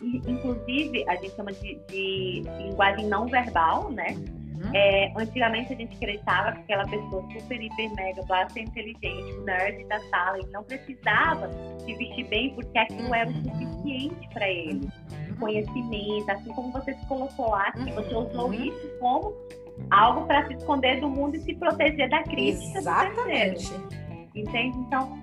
inclusive, 0.02 1.04
a 1.08 1.16
gente 1.16 1.34
chama 1.34 1.52
de, 1.52 1.80
de 1.88 2.42
linguagem 2.58 3.06
não 3.06 3.26
verbal, 3.26 3.90
né? 3.90 4.16
Uhum. 4.62 4.70
É, 4.74 5.12
antigamente 5.16 5.72
a 5.72 5.76
gente 5.76 5.96
acreditava 5.96 6.52
que 6.52 6.60
aquela 6.60 6.84
pessoa 6.84 7.22
super, 7.32 7.60
hiper, 7.60 7.94
mega, 7.94 8.22
blaster 8.22 8.62
inteligente, 8.62 9.40
nerd 9.44 9.84
da 9.88 9.98
sala, 10.08 10.38
ele 10.38 10.50
não 10.52 10.62
precisava 10.62 11.50
se 11.80 11.94
vestir 11.94 12.28
bem 12.28 12.54
porque 12.54 12.78
aquilo 12.78 13.12
era 13.14 13.28
o 13.28 13.32
uhum. 13.32 13.42
suficiente 13.42 14.28
para 14.32 14.48
ele. 14.48 14.88
Uhum. 15.30 15.36
Conhecimento, 15.40 16.30
assim 16.30 16.52
como 16.52 16.72
você 16.72 16.94
se 16.94 17.06
colocou 17.06 17.50
lá, 17.50 17.72
que 17.72 17.90
você 17.90 18.14
usou 18.14 18.54
isso 18.54 18.88
como 19.00 19.34
algo 19.90 20.26
para 20.26 20.46
se 20.46 20.54
esconder 20.54 21.00
do 21.00 21.08
mundo 21.08 21.36
e 21.36 21.40
se 21.40 21.54
proteger 21.54 22.08
da 22.08 22.22
crítica 22.22 22.78
Exatamente. 22.78 23.72
Entende? 24.34 24.78
Então, 24.78 25.18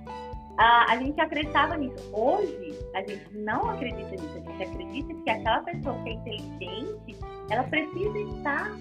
a, 0.58 0.92
a 0.92 0.98
gente 0.98 1.20
acreditava 1.20 1.78
nisso. 1.78 2.10
Hoje, 2.12 2.69
a 2.94 3.02
gente 3.02 3.38
não 3.38 3.70
acredita 3.70 4.12
nisso. 4.12 4.44
A 4.48 4.52
gente 4.52 4.64
acredita 4.64 5.14
que 5.14 5.30
aquela 5.30 5.62
pessoa 5.62 6.04
que 6.04 6.10
é 6.10 6.14
inteligente, 6.14 7.18
ela 7.50 7.64
precisa 7.64 8.20
estar 8.20 8.72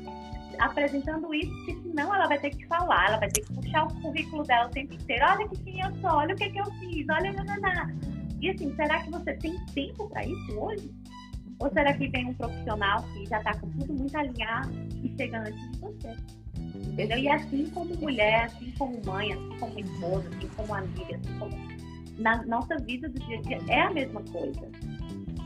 apresentando 0.59 1.33
isso, 1.35 1.53
porque 1.57 1.75
senão 1.83 2.15
ela 2.15 2.27
vai 2.27 2.39
ter 2.39 2.51
que 2.51 2.67
falar, 2.67 3.09
ela 3.09 3.19
vai 3.19 3.29
ter 3.29 3.43
que 3.43 3.53
puxar 3.53 3.87
o 3.87 4.01
currículo 4.01 4.43
dela 4.45 4.67
o 4.67 4.71
tempo 4.71 4.95
inteiro. 4.95 5.25
Olha 5.25 5.49
que 5.49 5.63
quem 5.63 5.81
eu 5.81 5.95
sou, 6.01 6.11
olha 6.11 6.35
o 6.35 6.39
que, 6.39 6.51
que 6.51 6.59
eu 6.59 6.65
fiz, 6.65 7.07
olha, 7.09 7.33
nananá. 7.33 7.93
E 8.41 8.51
assim, 8.51 8.75
será 8.77 9.03
que 9.03 9.11
você 9.11 9.35
tem 9.35 9.59
tempo 9.67 10.09
para 10.09 10.25
isso 10.25 10.59
hoje? 10.59 10.91
Ou 11.61 11.71
será 11.71 11.93
que 11.93 12.09
vem 12.09 12.27
um 12.27 12.35
profissional 12.35 13.03
que 13.13 13.27
já 13.27 13.39
está 13.39 13.53
com 13.59 13.69
tudo 13.71 13.93
muito 13.93 14.17
alinhado 14.17 14.73
e 15.03 15.13
chega 15.17 15.41
antes 15.41 15.73
de 15.73 15.79
você? 15.79 16.17
Entendeu? 16.57 17.19
E 17.19 17.29
assim 17.29 17.69
como 17.71 17.97
mulher, 17.97 18.45
assim 18.45 18.73
como 18.79 19.01
mãe, 19.05 19.33
assim 19.33 19.59
como 19.59 19.81
esposa, 19.81 20.29
assim 20.29 20.49
como 20.57 20.75
amiga, 20.75 21.17
assim 21.17 21.39
como 21.39 21.78
na 22.19 22.45
nossa 22.45 22.77
vida 22.77 23.09
do 23.09 23.19
dia 23.21 23.39
a 23.39 23.43
dia 23.43 23.61
é 23.69 23.81
a 23.81 23.91
mesma 23.91 24.23
coisa. 24.33 24.69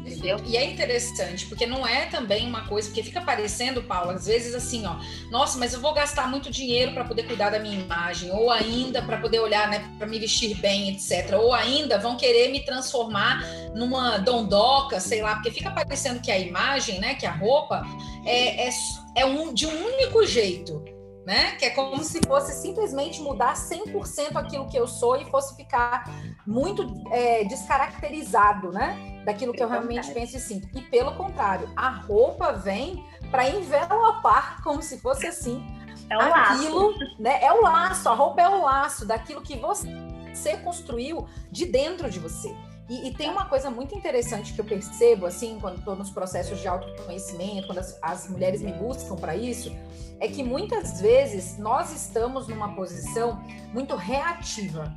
Entendeu? 0.04 0.36
E 0.44 0.56
é 0.56 0.64
interessante, 0.64 1.46
porque 1.46 1.64
não 1.64 1.86
é 1.86 2.06
também 2.06 2.48
uma 2.48 2.66
coisa, 2.66 2.88
porque 2.88 3.04
fica 3.04 3.20
parecendo, 3.20 3.84
Paulo, 3.84 4.10
às 4.10 4.26
vezes 4.26 4.52
assim, 4.52 4.84
ó, 4.84 4.96
nossa, 5.30 5.56
mas 5.58 5.72
eu 5.72 5.80
vou 5.80 5.94
gastar 5.94 6.28
muito 6.28 6.50
dinheiro 6.50 6.92
para 6.92 7.04
poder 7.04 7.22
cuidar 7.22 7.50
da 7.50 7.60
minha 7.60 7.78
imagem, 7.78 8.32
ou 8.32 8.50
ainda 8.50 9.00
para 9.00 9.18
poder 9.18 9.38
olhar, 9.38 9.68
né, 9.68 9.88
para 9.98 10.06
me 10.08 10.18
vestir 10.18 10.56
bem, 10.56 10.90
etc. 10.90 11.34
Ou 11.38 11.54
ainda 11.54 11.98
vão 11.98 12.16
querer 12.16 12.50
me 12.50 12.64
transformar 12.64 13.44
numa 13.76 14.18
dondoca, 14.18 14.98
sei 14.98 15.22
lá, 15.22 15.36
porque 15.36 15.52
fica 15.52 15.70
parecendo 15.70 16.20
que 16.20 16.32
a 16.32 16.38
imagem, 16.38 16.98
né, 16.98 17.14
que 17.14 17.24
a 17.24 17.32
roupa 17.32 17.82
é, 18.26 18.66
é, 18.66 18.70
é 19.14 19.24
um, 19.24 19.54
de 19.54 19.66
um 19.66 19.86
único 19.86 20.26
jeito 20.26 20.82
né? 21.26 21.52
Que 21.52 21.66
é 21.66 21.70
como 21.70 22.02
se 22.02 22.20
fosse 22.26 22.52
simplesmente 22.60 23.20
mudar 23.20 23.54
100% 23.54 24.36
aquilo 24.36 24.68
que 24.68 24.76
eu 24.76 24.86
sou 24.86 25.16
e 25.16 25.24
fosse 25.26 25.54
ficar 25.56 26.04
muito 26.46 26.86
é, 27.12 27.44
descaracterizado, 27.44 28.72
né? 28.72 29.22
Daquilo 29.24 29.52
que 29.52 29.62
eu 29.62 29.68
realmente 29.68 30.10
penso 30.12 30.36
assim. 30.36 30.62
E 30.74 30.82
pelo 30.82 31.14
contrário, 31.14 31.68
a 31.76 31.88
roupa 31.88 32.52
vem 32.52 33.04
para 33.30 33.48
envelopar 33.48 34.62
como 34.62 34.82
se 34.82 34.98
fosse 35.00 35.26
assim. 35.26 35.64
É 36.10 36.16
o 36.16 36.20
aquilo, 36.20 36.88
laço. 36.88 36.98
né? 37.18 37.42
É 37.42 37.52
o 37.52 37.62
laço, 37.62 38.08
a 38.08 38.14
roupa 38.14 38.42
é 38.42 38.48
o 38.48 38.62
laço 38.62 39.06
daquilo 39.06 39.40
que 39.40 39.56
você 39.56 40.56
construiu 40.58 41.26
de 41.50 41.66
dentro 41.66 42.10
de 42.10 42.18
você. 42.18 42.54
E, 42.92 43.08
e, 43.08 43.14
tem 43.14 43.30
uma 43.30 43.46
coisa 43.46 43.70
muito 43.70 43.94
interessante 43.94 44.52
que 44.52 44.60
eu 44.60 44.66
percebo, 44.66 45.24
assim, 45.24 45.56
quando 45.58 45.78
estou 45.78 45.96
nos 45.96 46.10
processos 46.10 46.60
de 46.60 46.68
autoconhecimento, 46.68 47.66
quando 47.66 47.78
as, 47.78 47.98
as 48.02 48.28
mulheres 48.28 48.60
me 48.60 48.70
buscam 48.70 49.16
para 49.16 49.34
isso, 49.34 49.74
é 50.20 50.28
que 50.28 50.42
muitas 50.42 51.00
vezes 51.00 51.56
nós 51.56 51.90
estamos 51.90 52.48
numa 52.48 52.74
posição 52.74 53.42
muito 53.72 53.96
reativa, 53.96 54.92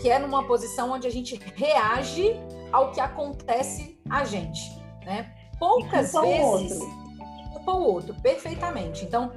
que 0.00 0.08
é 0.08 0.18
numa 0.18 0.46
posição 0.46 0.90
onde 0.90 1.06
a 1.06 1.10
gente 1.10 1.38
reage 1.54 2.34
ao 2.72 2.92
que 2.92 3.00
acontece 3.00 4.00
a 4.08 4.24
gente, 4.24 4.62
né? 5.04 5.30
Poucas 5.58 6.12
vezes 6.12 6.78
culpa 7.52 7.72
o 7.72 7.82
outro, 7.82 8.14
perfeitamente. 8.22 9.04
Então, 9.04 9.30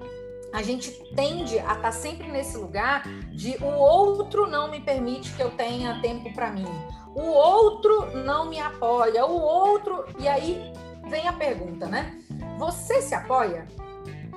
a 0.54 0.64
gente 0.64 0.92
tende 1.14 1.60
a 1.60 1.74
estar 1.74 1.82
tá 1.82 1.92
sempre 1.92 2.32
nesse 2.32 2.58
lugar 2.58 3.06
de 3.34 3.58
o 3.62 3.66
outro 3.66 4.48
não 4.48 4.72
me 4.72 4.80
permite 4.80 5.34
que 5.34 5.44
eu 5.44 5.52
tenha 5.52 6.02
tempo 6.02 6.34
para 6.34 6.52
mim. 6.52 6.68
O 7.18 7.32
outro 7.32 8.16
não 8.16 8.46
me 8.46 8.60
apoia, 8.60 9.26
o 9.26 9.42
outro. 9.42 10.06
E 10.20 10.28
aí 10.28 10.72
vem 11.10 11.28
a 11.28 11.34
pergunta, 11.34 11.88
né? 11.88 12.16
Você 12.60 13.02
se 13.02 13.16
apoia? 13.16 13.68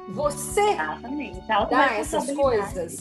Você 0.08 0.62
Exatamente. 0.62 1.46
dá 1.46 1.92
essas 1.92 2.32
coisas? 2.32 2.92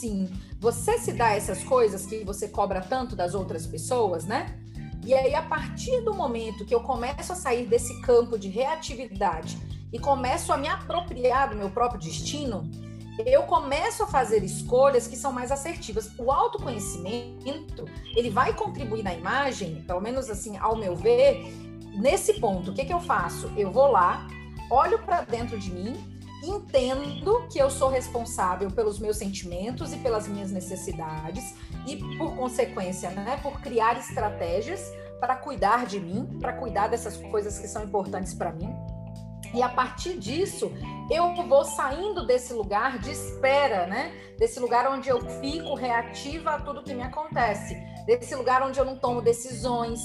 Sim. 0.00 0.30
Você 0.60 0.98
se 0.98 1.12
dá 1.12 1.32
essas 1.32 1.64
coisas 1.64 2.06
que 2.06 2.22
você 2.22 2.46
cobra 2.46 2.80
tanto 2.80 3.16
das 3.16 3.34
outras 3.34 3.66
pessoas, 3.66 4.24
né? 4.24 4.56
E 5.04 5.12
aí, 5.12 5.34
a 5.34 5.42
partir 5.42 6.00
do 6.02 6.14
momento 6.14 6.64
que 6.64 6.74
eu 6.74 6.80
começo 6.80 7.32
a 7.32 7.36
sair 7.36 7.66
desse 7.66 8.00
campo 8.02 8.38
de 8.38 8.48
reatividade 8.48 9.58
e 9.92 9.98
começo 9.98 10.52
a 10.52 10.56
me 10.56 10.68
apropriar 10.68 11.50
do 11.50 11.56
meu 11.56 11.70
próprio 11.70 12.00
destino, 12.00 12.70
eu 13.18 13.44
começo 13.44 14.02
a 14.02 14.06
fazer 14.06 14.42
escolhas 14.42 15.06
que 15.06 15.16
são 15.16 15.32
mais 15.32 15.52
assertivas. 15.52 16.10
O 16.18 16.32
autoconhecimento, 16.32 17.84
ele 18.16 18.30
vai 18.30 18.52
contribuir 18.54 19.02
na 19.02 19.14
imagem, 19.14 19.82
pelo 19.86 20.00
menos 20.00 20.28
assim, 20.28 20.56
ao 20.56 20.76
meu 20.76 20.96
ver, 20.96 21.44
nesse 21.96 22.40
ponto. 22.40 22.70
O 22.70 22.74
que, 22.74 22.84
que 22.84 22.92
eu 22.92 23.00
faço? 23.00 23.50
Eu 23.56 23.70
vou 23.70 23.86
lá, 23.86 24.26
olho 24.70 24.98
para 24.98 25.22
dentro 25.22 25.58
de 25.58 25.72
mim 25.72 26.14
entendo 26.46 27.46
que 27.48 27.58
eu 27.58 27.70
sou 27.70 27.88
responsável 27.88 28.70
pelos 28.70 28.98
meus 28.98 29.16
sentimentos 29.16 29.92
e 29.92 29.96
pelas 29.98 30.28
minhas 30.28 30.50
necessidades 30.50 31.54
e, 31.86 31.96
por 32.18 32.34
consequência, 32.36 33.10
né, 33.10 33.38
por 33.42 33.60
criar 33.60 33.98
estratégias 33.98 34.92
para 35.20 35.36
cuidar 35.36 35.86
de 35.86 35.98
mim, 35.98 36.38
para 36.40 36.52
cuidar 36.52 36.88
dessas 36.88 37.16
coisas 37.16 37.58
que 37.58 37.66
são 37.66 37.84
importantes 37.84 38.34
para 38.34 38.52
mim. 38.52 38.74
E 39.54 39.62
a 39.62 39.68
partir 39.68 40.18
disso, 40.18 40.72
eu 41.10 41.34
vou 41.46 41.64
saindo 41.64 42.26
desse 42.26 42.52
lugar 42.52 42.98
de 42.98 43.12
espera, 43.12 43.86
né? 43.86 44.12
Desse 44.38 44.58
lugar 44.58 44.90
onde 44.90 45.08
eu 45.08 45.20
fico 45.40 45.74
reativa 45.74 46.50
a 46.50 46.60
tudo 46.60 46.82
que 46.82 46.92
me 46.92 47.02
acontece, 47.02 47.76
desse 48.04 48.34
lugar 48.34 48.62
onde 48.62 48.80
eu 48.80 48.84
não 48.84 48.98
tomo 48.98 49.22
decisões, 49.22 50.02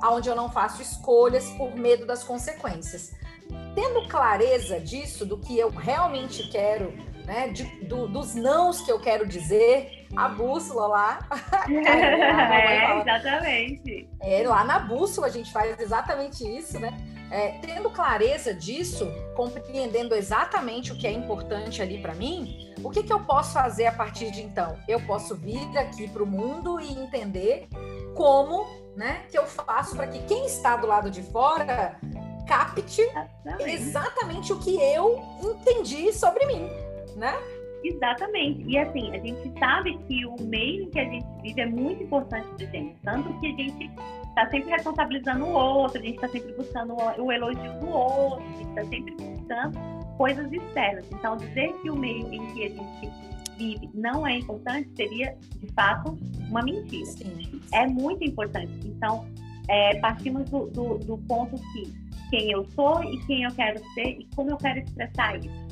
aonde 0.00 0.28
eu 0.28 0.36
não 0.36 0.48
faço 0.48 0.80
escolhas 0.80 1.50
por 1.50 1.74
medo 1.74 2.06
das 2.06 2.22
consequências 2.22 3.20
tendo 3.74 4.06
clareza 4.08 4.80
disso, 4.80 5.24
do 5.24 5.38
que 5.38 5.58
eu 5.58 5.70
realmente 5.70 6.48
quero, 6.50 6.92
né, 7.24 7.48
de, 7.48 7.64
do, 7.84 8.08
dos 8.08 8.34
nãos 8.34 8.80
que 8.82 8.90
eu 8.90 9.00
quero 9.00 9.26
dizer, 9.26 10.06
a 10.14 10.28
bússola 10.28 10.86
lá. 10.86 11.28
é, 11.68 13.00
exatamente. 13.00 14.08
É, 14.20 14.46
lá 14.46 14.64
na 14.64 14.78
bússola 14.78 15.26
a 15.26 15.30
gente 15.30 15.52
faz 15.52 15.78
exatamente 15.78 16.44
isso, 16.44 16.78
né? 16.78 16.92
É, 17.32 17.52
tendo 17.62 17.88
clareza 17.88 18.52
disso, 18.52 19.10
compreendendo 19.34 20.14
exatamente 20.14 20.92
o 20.92 20.96
que 20.96 21.06
é 21.06 21.10
importante 21.10 21.80
ali 21.80 21.98
para 21.98 22.14
mim, 22.14 22.74
o 22.84 22.90
que, 22.90 23.02
que 23.02 23.12
eu 23.12 23.20
posso 23.20 23.54
fazer 23.54 23.86
a 23.86 23.92
partir 23.92 24.30
de 24.30 24.42
então? 24.42 24.76
Eu 24.86 25.00
posso 25.06 25.34
vir 25.34 25.78
aqui 25.78 26.06
para 26.08 26.22
o 26.22 26.26
mundo 26.26 26.78
e 26.78 26.92
entender 26.92 27.68
como 28.14 28.66
né, 28.94 29.24
que 29.30 29.38
eu 29.38 29.46
faço 29.46 29.96
para 29.96 30.08
que 30.08 30.18
quem 30.26 30.44
está 30.44 30.76
do 30.76 30.86
lado 30.86 31.10
de 31.10 31.22
fora 31.22 31.98
capte 32.46 33.00
exatamente. 33.60 34.52
o 34.52 34.58
que 34.58 34.76
eu 34.76 35.22
entendi 35.42 36.12
sobre 36.12 36.44
mim, 36.44 36.68
né? 37.16 37.34
Exatamente. 37.82 38.62
E 38.68 38.78
assim, 38.78 39.10
a 39.10 39.18
gente 39.18 39.58
sabe 39.58 39.96
que 40.06 40.26
o 40.26 40.36
meio 40.42 40.84
em 40.84 40.90
que 40.90 41.00
a 41.00 41.04
gente 41.04 41.26
vive 41.42 41.60
é 41.62 41.66
muito 41.66 42.02
importante 42.02 42.46
pra 42.56 42.66
gente. 42.66 42.96
Tanto 43.02 43.40
que 43.40 43.46
a 43.46 43.56
gente 43.56 43.90
está 44.32 44.48
sempre 44.50 44.70
responsabilizando 44.70 45.44
o 45.44 45.52
outro, 45.52 46.00
a 46.00 46.04
gente 46.04 46.14
está 46.14 46.28
sempre 46.28 46.52
buscando 46.54 46.94
o 46.94 47.32
elogio 47.32 47.78
do 47.80 47.88
outro, 47.88 48.42
a 48.42 48.56
gente 48.56 48.68
está 48.68 48.84
sempre 48.84 49.14
buscando 49.14 49.78
coisas 50.16 50.52
externas. 50.52 51.06
Então, 51.12 51.36
dizer 51.36 51.72
que 51.80 51.90
o 51.90 51.96
meio 51.96 52.32
em 52.32 52.46
que 52.54 52.64
a 52.64 52.68
gente 52.68 53.12
vive 53.56 53.90
não 53.94 54.26
é 54.26 54.38
importante 54.38 54.90
seria, 54.96 55.36
de 55.58 55.72
fato, 55.72 56.18
uma 56.48 56.62
mentira. 56.62 57.06
Sim. 57.06 57.60
É 57.72 57.86
muito 57.86 58.24
importante. 58.24 58.72
Então, 58.86 59.26
é, 59.68 59.98
partimos 60.00 60.48
do, 60.48 60.66
do, 60.68 60.98
do 60.98 61.18
ponto 61.18 61.56
que 61.72 61.92
quem 62.30 62.50
eu 62.50 62.64
sou 62.70 63.04
e 63.04 63.18
quem 63.26 63.42
eu 63.42 63.52
quero 63.52 63.78
ser 63.94 64.20
e 64.20 64.28
como 64.34 64.50
eu 64.50 64.56
quero 64.56 64.78
expressar 64.78 65.38
isso. 65.38 65.62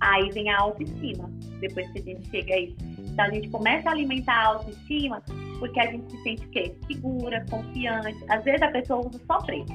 Aí 0.00 0.30
vem 0.30 0.50
a 0.50 0.58
autoestima, 0.58 1.30
depois 1.60 1.90
que 1.90 1.98
a 1.98 2.02
gente 2.02 2.28
chega 2.30 2.54
a 2.54 2.60
isso. 2.60 2.76
Então 2.98 3.24
a 3.26 3.30
gente 3.30 3.48
começa 3.48 3.88
a 3.88 3.92
alimentar 3.92 4.34
a 4.34 4.46
autoestima 4.46 5.22
porque 5.64 5.80
a 5.80 5.90
gente 5.90 6.10
se 6.10 6.22
sente 6.22 6.44
o 6.44 6.50
quê? 6.50 6.76
Segura, 6.86 7.42
confiante. 7.48 8.22
Às 8.28 8.44
vezes 8.44 8.60
a 8.60 8.68
pessoa 8.68 9.06
usa 9.06 9.18
só 9.26 9.38
preto. 9.38 9.72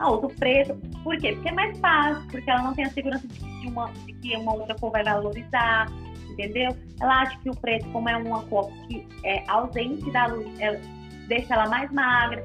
A 0.00 0.10
outra 0.10 0.30
preto, 0.38 0.74
por 1.04 1.18
quê? 1.18 1.32
Porque 1.32 1.50
é 1.50 1.52
mais 1.52 1.78
fácil, 1.80 2.26
porque 2.30 2.50
ela 2.50 2.62
não 2.62 2.74
tem 2.74 2.86
a 2.86 2.90
segurança 2.90 3.26
de 3.28 3.38
que 3.38 3.68
uma, 3.68 3.92
de 3.92 4.12
que 4.14 4.36
uma 4.36 4.54
outra 4.54 4.74
cor 4.76 4.90
vai 4.92 5.04
valorizar, 5.04 5.86
entendeu? 6.30 6.74
Ela 7.00 7.22
acha 7.22 7.38
que 7.40 7.50
o 7.50 7.56
preto, 7.56 7.86
como 7.92 8.08
é 8.08 8.16
uma 8.16 8.42
cor 8.46 8.70
que 8.88 9.06
é 9.24 9.44
ausente 9.48 10.10
da 10.12 10.26
luz, 10.28 10.48
ela 10.60 10.80
deixa 11.28 11.52
ela 11.52 11.68
mais 11.68 11.92
magra. 11.92 12.42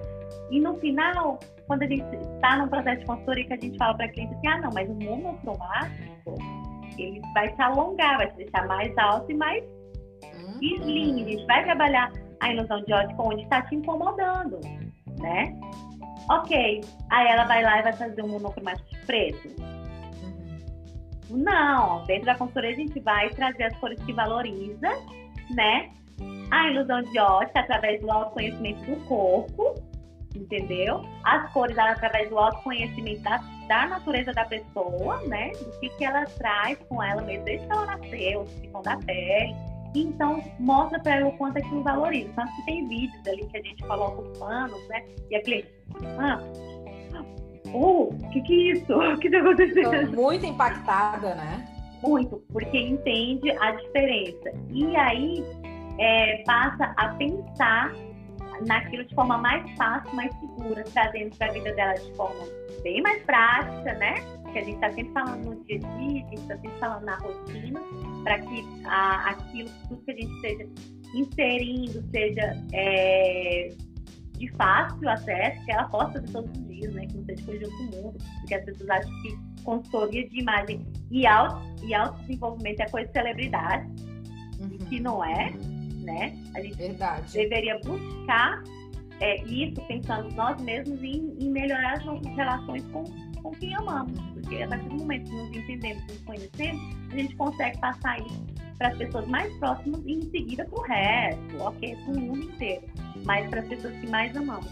E 0.50 0.60
no 0.60 0.77
final, 0.79 1.39
quando 1.67 1.84
a 1.84 1.88
gente 1.88 2.03
está 2.36 2.58
num 2.58 2.67
processo 2.67 3.00
de 3.00 3.05
consultoria 3.05 3.46
que 3.46 3.53
a 3.53 3.60
gente 3.62 3.77
fala 3.77 3.96
para 3.96 4.08
a 4.08 4.10
cliente 4.10 4.34
assim, 4.34 4.48
ah, 4.48 4.58
não, 4.58 4.70
mas 4.74 4.89
o 4.89 4.93
monocromático, 4.93 6.36
ele 6.98 7.22
vai 7.34 7.53
se 7.55 7.62
alongar, 7.62 8.17
vai 8.17 8.29
se 8.31 8.38
deixar 8.38 8.67
mais 8.67 8.98
alto 8.98 9.31
e 9.31 9.36
mais 9.36 9.63
uhum. 9.63 10.60
slim. 10.62 11.24
A 11.24 11.29
gente 11.29 11.46
vai 11.46 11.63
trabalhar 11.63 12.12
a 12.41 12.51
ilusão 12.51 12.83
de 12.83 12.93
ótica 12.93 13.21
onde 13.21 13.43
está 13.43 13.62
te 13.62 13.75
incomodando, 13.75 14.60
né? 15.19 15.57
Ok, 16.29 16.81
aí 17.10 17.27
ela 17.27 17.45
vai 17.45 17.63
lá 17.63 17.79
e 17.79 17.83
vai 17.83 17.93
fazer 17.93 18.21
um 18.24 18.29
monocromático 18.29 18.89
preto. 19.05 19.50
Não, 21.29 22.03
dentro 22.05 22.25
da 22.25 22.36
consultoria 22.36 22.71
a 22.71 22.75
gente 22.75 23.00
vai 23.00 23.29
trazer 23.29 23.63
as 23.63 23.77
cores 23.77 24.01
que 24.03 24.12
valoriza, 24.12 24.89
né? 25.55 25.91
A 26.51 26.67
ilusão 26.67 27.01
de 27.01 27.17
ótica 27.17 27.62
através 27.62 28.01
do 28.01 28.12
autoconhecimento 28.12 28.83
do 28.83 28.98
corpo 29.05 29.75
entendeu? 30.36 31.03
As 31.24 31.51
cores 31.51 31.77
através 31.77 32.29
do 32.29 32.38
autoconhecimento 32.38 33.21
da, 33.21 33.38
da 33.67 33.88
natureza 33.88 34.31
da 34.31 34.45
pessoa, 34.45 35.21
né? 35.27 35.51
Do 35.51 35.79
que, 35.79 35.89
que 35.89 36.05
ela 36.05 36.25
traz 36.25 36.77
com 36.89 37.01
ela 37.01 37.21
mesmo 37.21 37.45
desde 37.45 37.65
que 37.65 37.74
ela 37.74 37.86
nasceu, 37.86 38.48
o 38.74 38.81
da 38.81 38.98
pele. 38.98 39.55
Então, 39.93 40.41
mostra 40.60 41.00
para 41.00 41.17
ela 41.17 41.27
o 41.27 41.38
quanto 41.38 41.57
aquilo 41.57 41.83
valoriza. 41.83 42.31
Tanto 42.36 42.55
que 42.55 42.65
tem 42.65 42.88
vídeos 42.88 43.27
ali 43.27 43.45
que 43.48 43.57
a 43.57 43.62
gente 43.62 43.83
coloca 43.83 44.21
os 44.21 44.38
panos, 44.38 44.88
né? 44.88 45.03
E 45.29 45.36
a 45.36 45.43
cliente, 45.43 45.67
ah, 46.17 46.41
o 47.74 48.10
uh, 48.10 48.29
que 48.31 48.41
que 48.41 48.53
é 48.53 48.74
isso? 48.74 48.93
O 48.93 49.17
que 49.17 49.27
está 49.27 49.39
acontecendo? 49.39 50.15
muito 50.15 50.45
impactada, 50.45 51.36
né? 51.36 51.67
Muito, 52.04 52.43
porque 52.51 52.77
entende 52.77 53.51
a 53.51 53.71
diferença. 53.71 54.51
E 54.69 54.95
aí, 54.95 55.43
é, 55.99 56.43
passa 56.45 56.93
a 56.97 57.10
pensar 57.10 57.93
naquilo 58.67 59.06
de 59.06 59.13
forma 59.13 59.38
mais 59.38 59.69
fácil, 59.77 60.13
mais 60.15 60.32
segura, 60.39 60.84
trazendo 60.93 61.36
para 61.38 61.47
a 61.47 61.51
vida 61.51 61.73
dela 61.73 61.93
de 61.93 62.13
forma 62.15 62.43
bem 62.84 63.01
mais 63.01 63.23
prática, 63.23 63.93
né? 63.95 64.15
Que 64.52 64.60
a 64.60 64.64
gente 64.64 64.76
está 64.76 64.92
sempre 64.92 65.14
falando 65.14 65.46
no 65.46 65.64
dia 65.66 65.78
a 65.78 65.98
dia, 65.98 66.26
a 66.26 66.30
gente 66.30 66.42
está 66.42 66.56
sempre 66.58 66.80
falando 66.80 67.04
na 67.04 67.16
rotina, 67.18 67.82
para 68.24 68.40
que 68.40 68.66
a, 68.86 69.30
aquilo, 69.30 69.70
tudo 69.88 70.02
que 70.04 70.12
a 70.12 70.16
gente 70.16 70.36
esteja 70.36 70.70
inserindo 71.14 72.04
seja 72.12 72.66
é, 72.74 73.70
de 74.38 74.48
fácil 74.52 75.10
acesso, 75.10 75.66
que 75.66 75.72
ela 75.72 75.84
possa 75.86 76.14
fazer 76.14 76.32
todos 76.32 76.52
os 76.52 76.68
dias, 76.68 76.94
né? 76.94 77.06
Que 77.08 77.18
não 77.18 77.26
seja 77.26 77.46
coisa 77.46 77.60
de 77.60 77.66
outro 77.66 77.84
mundo, 77.84 78.18
porque 78.40 78.56
as 78.56 78.66
pessoas 78.66 78.90
acham 78.90 79.22
que 79.22 79.64
consultoria 79.64 80.28
de 80.30 80.40
imagem 80.40 80.86
e 81.12 81.26
auto, 81.28 81.62
e 81.84 81.94
autodesenvolvimento 81.94 82.82
é 82.82 82.90
coisa 82.90 83.08
de 83.08 83.14
celebridade, 83.14 83.88
uhum. 84.60 84.78
que 84.90 85.00
não 85.00 85.24
é 85.24 85.54
né? 86.02 86.38
A 86.56 86.62
gente 86.62 86.76
Verdade. 86.76 87.34
deveria 87.34 87.80
buscar 87.80 88.62
é, 89.20 89.44
isso 89.46 89.82
pensando 89.88 90.34
nós 90.36 90.62
mesmos 90.62 91.02
em, 91.02 91.36
em, 91.40 91.50
melhorar 91.50 91.94
as 91.94 92.06
nossas 92.06 92.36
relações 92.36 92.84
com, 92.88 93.04
com 93.41 93.51
quem 93.51 93.75
amamos. 93.75 94.19
Porque 94.34 94.63
a 94.63 94.67
partir 94.67 94.89
do 94.89 94.95
momento 94.95 95.30
que 95.30 95.36
nos 95.36 95.56
entendemos, 95.56 96.04
nos 96.08 96.21
conhecemos, 96.21 96.82
a 97.12 97.15
gente 97.15 97.36
consegue 97.36 97.77
passar 97.80 98.19
isso 98.19 98.45
para 98.77 98.89
as 98.89 98.97
pessoas 98.97 99.27
mais 99.27 99.54
próximas 99.58 100.01
e 100.06 100.13
em 100.13 100.21
seguida 100.32 100.65
para 100.65 100.80
o 100.80 100.82
resto, 100.82 101.58
ok? 101.60 101.95
Para 101.95 102.13
o 102.13 102.19
mundo 102.19 102.43
inteiro, 102.43 102.84
mas 103.25 103.47
para 103.49 103.60
as 103.60 103.67
pessoas 103.67 103.93
que 103.97 104.08
mais 104.08 104.36
amamos. 104.36 104.71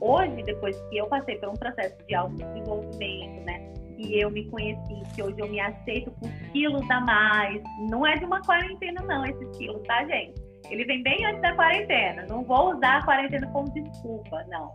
Hoje, 0.00 0.42
depois 0.42 0.76
que 0.90 0.96
eu 0.96 1.06
passei 1.06 1.36
por 1.36 1.50
um 1.50 1.54
processo 1.54 1.96
de 2.06 2.14
autodesenvolvimento, 2.14 3.44
né? 3.44 3.72
E 3.96 4.20
eu 4.20 4.28
me 4.28 4.44
conheci, 4.50 5.02
que 5.14 5.22
hoje 5.22 5.36
eu 5.38 5.48
me 5.48 5.60
aceito 5.60 6.10
com 6.10 6.28
quilos 6.52 6.90
a 6.90 7.00
mais. 7.00 7.62
Não 7.88 8.04
é 8.04 8.16
de 8.16 8.24
uma 8.24 8.40
quarentena, 8.42 9.00
não, 9.02 9.24
esses 9.24 9.56
quilos, 9.56 9.82
tá, 9.84 10.04
gente? 10.04 10.34
Ele 10.68 10.84
vem 10.84 11.02
bem 11.02 11.24
antes 11.24 11.40
da 11.42 11.54
quarentena. 11.54 12.26
Não 12.26 12.42
vou 12.42 12.74
usar 12.74 12.98
a 12.98 13.04
quarentena 13.04 13.46
como 13.52 13.70
desculpa, 13.72 14.44
não. 14.48 14.74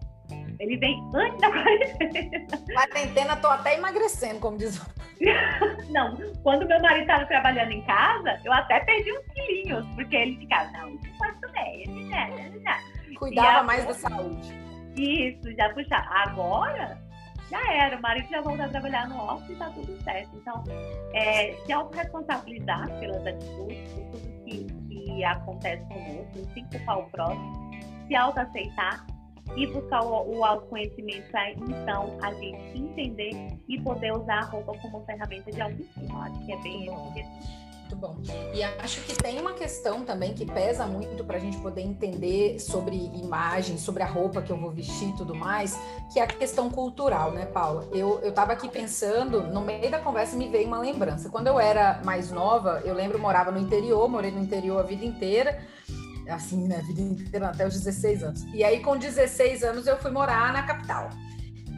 Ele 0.60 0.78
vem 0.78 1.02
antes 1.16 1.40
da 1.40 1.50
quarentena. 1.52 2.48
Quarentena, 2.74 3.36
tô 3.38 3.48
até 3.48 3.76
emagrecendo, 3.76 4.40
como 4.40 4.58
diz 4.58 4.80
Não, 5.90 6.16
quando 6.44 6.68
meu 6.68 6.82
marido 6.82 7.02
estava 7.02 7.26
trabalhando 7.26 7.72
em 7.72 7.82
casa, 7.84 8.40
eu 8.44 8.54
até 8.54 8.80
perdi 8.82 9.12
uns 9.12 9.26
quilinhos, 9.34 9.86
porque 9.96 10.16
ele 10.16 10.38
ficava, 10.38 10.70
não, 10.72 10.90
isso 10.96 11.18
pode 11.18 11.42
comer, 11.42 11.84
isso 11.84 12.10
já, 12.10 12.30
já. 12.64 12.80
Cuidava 13.18 13.64
mais 13.64 13.86
da 13.86 13.94
saúde. 13.94 14.54
Isso, 14.96 15.54
já 15.56 15.74
puxar. 15.74 16.08
Agora, 16.10 16.98
já 17.50 17.74
era, 17.74 17.98
o 17.98 18.02
marido 18.02 18.30
já 18.30 18.42
voltou 18.42 18.66
a 18.66 18.70
trabalhar 18.70 19.10
no 19.10 19.34
office 19.34 19.50
e 19.50 19.56
tá 19.56 19.70
tudo 19.72 20.04
certo. 20.04 20.30
Então, 20.36 20.64
é, 21.14 21.54
se 21.66 21.72
autorresponsabilizar 21.72 22.88
pelas 23.00 23.26
atitudes, 23.26 23.94
por 23.94 24.04
tudo 24.12 24.44
que 24.46 24.80
que 25.20 25.24
acontece 25.24 25.84
conosco, 25.88 26.54
sem 26.54 26.66
culpar 26.66 27.00
o 27.00 27.10
próximo, 27.10 27.72
se 28.08 28.16
autoaceitar 28.16 29.06
e 29.56 29.68
buscar 29.68 30.04
o, 30.04 30.38
o 30.38 30.44
autoconhecimento 30.44 31.30
para 31.32 31.52
então 31.52 32.18
a 32.22 32.34
gente 32.34 32.78
entender 32.78 33.58
e 33.68 33.82
poder 33.82 34.14
usar 34.14 34.40
a 34.40 34.46
roupa 34.46 34.78
como 34.80 35.06
ferramenta 35.06 35.52
de 35.52 35.62
autoestima. 35.62 36.26
Acho 36.26 36.46
que 36.46 36.52
é 36.52 36.58
bem 36.58 36.90
muito 37.90 37.96
bom. 37.96 38.18
E 38.54 38.64
acho 38.64 39.02
que 39.02 39.16
tem 39.16 39.40
uma 39.40 39.54
questão 39.54 40.06
também 40.06 40.34
que 40.34 40.46
pesa 40.46 40.86
muito 40.86 41.24
para 41.24 41.38
a 41.38 41.40
gente 41.40 41.58
poder 41.58 41.82
entender 41.82 42.60
sobre 42.60 42.96
imagem, 42.96 43.78
sobre 43.78 44.04
a 44.04 44.06
roupa 44.06 44.42
que 44.42 44.52
eu 44.52 44.58
vou 44.58 44.70
vestir 44.70 45.10
e 45.10 45.18
tudo 45.18 45.34
mais, 45.34 45.78
que 46.14 46.20
é 46.20 46.24
a 46.24 46.28
questão 46.28 46.70
cultural, 46.70 47.32
né, 47.32 47.46
Paula? 47.46 47.88
Eu, 47.92 48.20
eu 48.20 48.32
tava 48.32 48.54
aqui 48.54 48.70
pensando, 48.70 49.42
no 49.42 49.62
meio 49.62 49.90
da 49.90 50.00
conversa 50.00 50.36
me 50.38 50.48
veio 50.48 50.68
uma 50.68 50.80
lembrança. 50.80 51.30
Quando 51.30 51.48
eu 51.48 51.60
era 51.60 52.02
mais 52.04 52.32
nova, 52.32 52.82
eu 52.86 52.94
lembro, 52.94 53.18
eu 53.18 53.22
morava 53.22 53.52
no 53.52 53.60
interior, 53.60 54.08
morei 54.08 54.32
no 54.32 54.40
interior 54.40 54.80
a 54.80 54.84
vida 54.84 55.04
inteira 55.04 55.60
assim, 56.30 56.68
né, 56.68 56.78
a 56.78 56.82
vida 56.82 57.02
inteira, 57.02 57.50
até 57.50 57.68
os 57.68 57.74
16 57.74 58.24
anos. 58.24 58.44
E 58.54 58.64
aí, 58.64 58.82
com 58.82 58.98
16 58.98 59.64
anos, 59.64 59.88
eu 59.88 59.98
fui 59.98 60.12
morar 60.12 60.54
na 60.54 60.64
capital. 60.64 61.10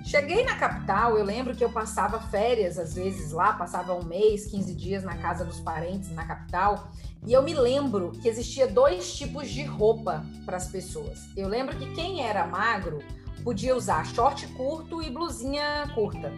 Cheguei 0.04 0.44
na 0.44 0.56
capital, 0.56 1.16
eu 1.16 1.24
lembro 1.24 1.56
que 1.56 1.64
eu 1.64 1.72
passava 1.72 2.20
férias, 2.20 2.80
às 2.80 2.96
vezes 2.96 3.32
lá, 3.32 3.54
passava 3.54 3.94
um 3.94 4.04
mês, 4.04 4.48
15 4.48 4.74
dias 4.74 5.04
na 5.04 5.16
casa 5.18 5.46
dos 5.46 5.60
parentes 5.60 6.12
na 6.12 6.26
capital, 6.26 6.92
e 7.26 7.32
eu 7.32 7.44
me 7.44 7.54
lembro 7.54 8.12
que 8.12 8.28
existia 8.28 8.68
dois 8.68 9.14
tipos 9.16 9.48
de 9.50 9.64
roupa 9.64 10.26
para 10.44 10.58
as 10.58 10.68
pessoas. 10.68 11.20
Eu 11.38 11.48
lembro 11.48 11.78
que 11.78 11.94
quem 11.94 12.26
era 12.26 12.48
magro 12.48 13.00
podia 13.44 13.76
usar 13.76 14.06
short 14.08 14.48
curto 14.48 15.04
e 15.04 15.10
blusinha 15.10 15.88
curta. 15.94 16.32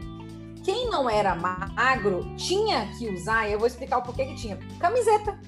Quem 0.63 0.89
não 0.89 1.10
era 1.10 1.34
magro 1.34 2.36
tinha 2.36 2.88
que 2.97 3.10
usar, 3.10 3.49
eu 3.49 3.58
vou 3.58 3.67
explicar 3.67 3.99
o 3.99 4.02
porquê 4.04 4.26
que 4.26 4.36
tinha, 4.36 4.58
camiseta 4.78 5.39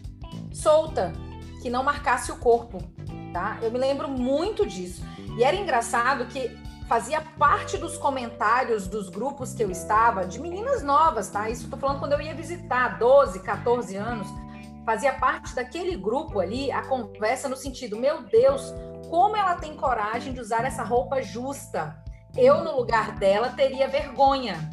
solta, 0.56 1.12
que 1.66 1.70
não 1.72 1.84
marcasse 1.84 2.32
o 2.32 2.36
corpo, 2.36 2.78
tá? 3.34 3.58
Eu 3.60 3.72
me 3.72 3.80
lembro 3.80 4.08
muito 4.08 4.68
disso. 4.68 5.04
E 5.36 5.44
era 5.44 5.56
engraçado 5.56 6.28
que 6.28 6.56
fazia 6.88 7.20
parte 7.40 7.76
dos 7.76 7.98
comentários 7.98 8.88
dos 8.88 9.10
grupos 9.10 9.52
que 9.52 9.64
eu 9.64 9.72
estava, 9.72 10.28
de 10.28 10.40
meninas 10.40 10.84
novas, 10.84 11.28
tá? 11.28 11.50
Isso 11.50 11.68
tô 11.68 11.76
falando 11.76 11.98
quando 11.98 12.12
eu 12.12 12.22
ia 12.22 12.36
visitar, 12.36 13.00
12, 13.00 13.40
14 13.40 13.96
anos. 13.96 14.28
fazia 14.86 15.14
parte 15.14 15.56
daquele 15.56 15.98
grupo 15.98 16.40
ali, 16.40 16.72
a 16.72 16.84
conversa 16.84 17.50
no 17.50 17.56
sentido, 17.56 17.98
meu 17.98 18.22
Deus, 18.22 18.72
como 19.10 19.36
ela 19.36 19.56
tem 19.56 19.76
coragem 19.76 20.34
de 20.34 20.40
usar 20.40 20.64
essa 20.66 20.84
roupa 20.84 21.20
justa? 21.20 21.98
Eu, 22.38 22.64
no 22.64 22.78
lugar 22.78 23.16
dela, 23.16 23.50
teria 23.50 23.88
vergonha. 23.88 24.70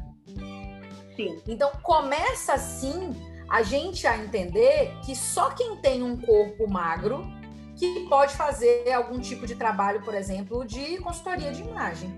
Sim. 1.17 1.41
Então, 1.49 1.73
começa 1.83 2.53
assim 2.53 3.32
a 3.53 3.63
gente 3.63 4.07
a 4.07 4.17
entender 4.17 4.99
que 5.05 5.15
só 5.15 5.51
quem 5.51 5.77
tem 5.77 6.03
um 6.03 6.17
corpo 6.17 6.67
magro 6.67 7.23
que 7.77 8.07
pode 8.09 8.35
fazer 8.35 8.91
algum 8.91 9.21
tipo 9.21 9.47
de 9.47 9.55
trabalho, 9.55 10.01
por 10.01 10.15
exemplo, 10.15 10.65
de 10.65 10.97
consultoria 10.97 11.53
de 11.53 11.61
imagem. 11.61 12.11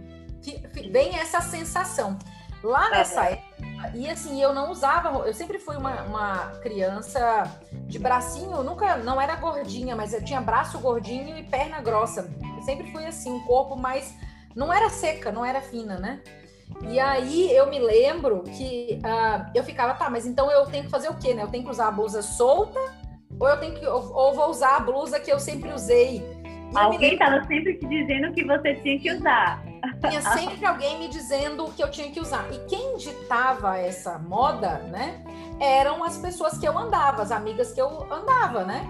Vem 0.93 1.19
essa 1.19 1.41
sensação. 1.41 2.17
Lá 2.63 2.89
nessa 2.89 3.25
época, 3.25 3.91
e 3.95 4.09
assim, 4.09 4.41
eu 4.41 4.55
não 4.55 4.71
usava, 4.71 5.27
eu 5.27 5.35
sempre 5.35 5.59
fui 5.59 5.77
uma, 5.77 6.03
uma 6.03 6.47
criança 6.63 7.43
de 7.73 7.99
bracinho, 7.99 8.63
nunca, 8.63 8.97
não 8.99 9.21
era 9.21 9.35
gordinha, 9.35 9.97
mas 9.97 10.15
eu 10.15 10.25
tinha 10.25 10.41
braço 10.41 10.79
gordinho 10.79 11.37
e 11.37 11.43
perna 11.43 11.81
grossa. 11.81 12.31
Eu 12.57 12.63
sempre 12.63 12.93
fui 12.93 13.05
assim, 13.07 13.33
um 13.33 13.45
corpo 13.45 13.75
mais, 13.75 14.15
não 14.55 14.73
era 14.73 14.89
seca, 14.89 15.33
não 15.33 15.45
era 15.45 15.61
fina, 15.61 15.99
né? 15.99 16.23
E 16.89 17.01
aí 17.01 17.55
eu 17.55 17.67
me 17.69 17.79
lembro 17.79 18.43
que 18.43 19.01
uh, 19.03 19.51
eu 19.55 19.65
ficava, 19.65 19.95
tá, 19.95 20.11
mas 20.11 20.27
então 20.27 20.51
eu 20.51 20.67
tenho 20.67 20.85
que 20.85 20.91
fazer 20.91 21.09
o 21.09 21.17
quê, 21.17 21.35
né? 21.35 21.43
Eu 21.43 21.49
tenho 21.49 21.65
que 21.65 21.71
usar 21.71 21.89
a 21.89 21.91
blusa 21.91 22.23
solta 22.23 22.79
ou 23.39 23.49
eu 23.49 23.57
tenho 23.59 23.75
que, 23.75 23.87
ou, 23.87 24.15
ou 24.15 24.35
vou 24.35 24.51
usar 24.51 24.77
a 24.77 24.81
blusa 24.81 25.19
que 25.19 25.33
eu 25.33 25.41
sempre 25.41 25.73
usei? 25.73 26.23
Alguém 26.75 27.13
estava 27.13 27.45
sempre 27.45 27.75
te 27.75 27.87
dizendo 27.87 28.33
que 28.33 28.45
você 28.45 28.75
tinha 28.75 28.99
que 28.99 29.13
usar. 29.13 29.63
Tinha 30.09 30.21
sempre 30.21 30.65
alguém 30.67 30.99
me 30.99 31.09
dizendo 31.09 31.65
o 31.65 31.73
que 31.73 31.83
eu 31.83 31.91
tinha 31.91 32.11
que 32.11 32.21
usar. 32.21 32.47
E 32.53 32.59
quem 32.67 32.97
ditava 32.97 33.79
essa 33.79 34.19
moda, 34.19 34.79
né? 34.91 35.23
Eram 35.61 36.03
as 36.03 36.19
pessoas 36.19 36.59
que 36.59 36.67
eu 36.67 36.77
andava, 36.77 37.23
as 37.23 37.31
amigas 37.31 37.73
que 37.73 37.81
eu 37.81 38.13
andava, 38.13 38.65
né? 38.65 38.85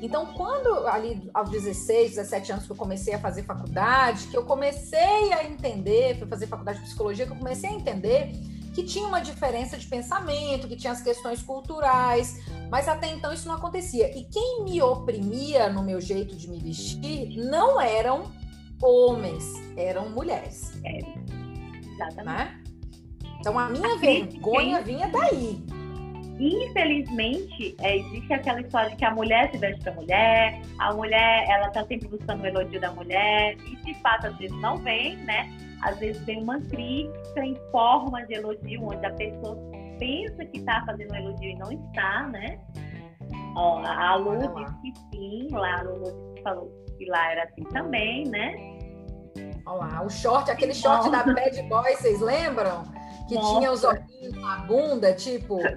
Então, 0.00 0.26
quando 0.26 0.86
ali 0.86 1.28
aos 1.34 1.50
16, 1.50 2.10
17 2.10 2.52
anos 2.52 2.66
que 2.66 2.72
eu 2.72 2.76
comecei 2.76 3.14
a 3.14 3.18
fazer 3.18 3.42
faculdade, 3.42 4.28
que 4.28 4.36
eu 4.36 4.44
comecei 4.44 5.32
a 5.32 5.44
entender, 5.44 6.16
fui 6.18 6.28
fazer 6.28 6.46
faculdade 6.46 6.78
de 6.78 6.84
psicologia, 6.84 7.26
que 7.26 7.32
eu 7.32 7.36
comecei 7.36 7.70
a 7.70 7.72
entender 7.72 8.32
que 8.74 8.84
tinha 8.84 9.08
uma 9.08 9.20
diferença 9.20 9.76
de 9.76 9.86
pensamento, 9.86 10.68
que 10.68 10.76
tinha 10.76 10.92
as 10.92 11.02
questões 11.02 11.42
culturais, 11.42 12.40
mas 12.70 12.86
até 12.86 13.12
então 13.12 13.32
isso 13.32 13.48
não 13.48 13.56
acontecia. 13.56 14.16
E 14.16 14.24
quem 14.24 14.62
me 14.62 14.80
oprimia 14.80 15.68
no 15.68 15.82
meu 15.82 16.00
jeito 16.00 16.36
de 16.36 16.48
me 16.48 16.60
vestir 16.60 17.36
não 17.36 17.80
eram 17.80 18.30
homens, 18.80 19.44
eram 19.76 20.10
mulheres. 20.10 20.72
É, 20.84 21.00
exatamente. 21.92 22.24
Né? 22.24 22.62
Então 23.40 23.58
a 23.58 23.68
minha 23.68 23.96
vergonha 23.98 24.80
vinha 24.80 25.08
daí. 25.08 25.77
Infelizmente, 26.38 27.76
é, 27.80 27.96
existe 27.96 28.32
aquela 28.32 28.60
história 28.60 28.90
de 28.90 28.96
que 28.96 29.04
a 29.04 29.12
mulher 29.12 29.50
se 29.50 29.58
veste 29.58 29.82
para 29.82 29.92
mulher, 29.94 30.62
a 30.78 30.94
mulher 30.94 31.44
ela 31.48 31.68
tá 31.70 31.84
sempre 31.86 32.08
buscando 32.08 32.42
o 32.42 32.46
elogio 32.46 32.80
da 32.80 32.92
mulher, 32.92 33.56
e 33.66 33.76
de 33.76 33.94
fato 33.94 34.28
às 34.28 34.36
vezes 34.36 34.56
não 34.60 34.76
vem, 34.76 35.16
né? 35.16 35.50
Às 35.82 35.98
vezes 35.98 36.22
vem 36.24 36.42
uma 36.42 36.60
crítica 36.60 37.44
em 37.44 37.56
forma 37.72 38.24
de 38.26 38.34
elogio, 38.34 38.84
onde 38.84 39.04
a 39.04 39.12
pessoa 39.14 39.56
pensa 39.98 40.44
que 40.44 40.58
está 40.58 40.84
fazendo 40.86 41.12
um 41.12 41.16
elogio 41.16 41.50
e 41.50 41.54
não 41.56 41.72
está, 41.72 42.28
né? 42.28 42.58
Ó, 43.56 43.82
a 43.84 44.14
Lu 44.14 44.38
disse 44.38 44.92
que 44.92 45.16
sim, 45.16 45.48
lá 45.50 45.80
a 45.80 45.82
Lu 45.82 46.34
falou 46.44 46.70
que 46.96 47.04
lá 47.06 47.32
era 47.32 47.44
assim 47.44 47.64
também, 47.64 48.24
né? 48.28 48.78
Olha 49.66 49.78
lá, 49.78 50.02
o 50.02 50.08
short, 50.08 50.50
aquele 50.50 50.74
short 50.74 51.10
da 51.10 51.24
Bad 51.24 51.62
Boy, 51.62 51.96
vocês 51.96 52.20
lembram? 52.20 52.84
Que 53.28 53.34
Nossa. 53.34 53.58
tinha 53.58 53.72
os 53.72 53.84
na 54.34 54.56
bunda, 54.58 55.12
tipo. 55.12 55.58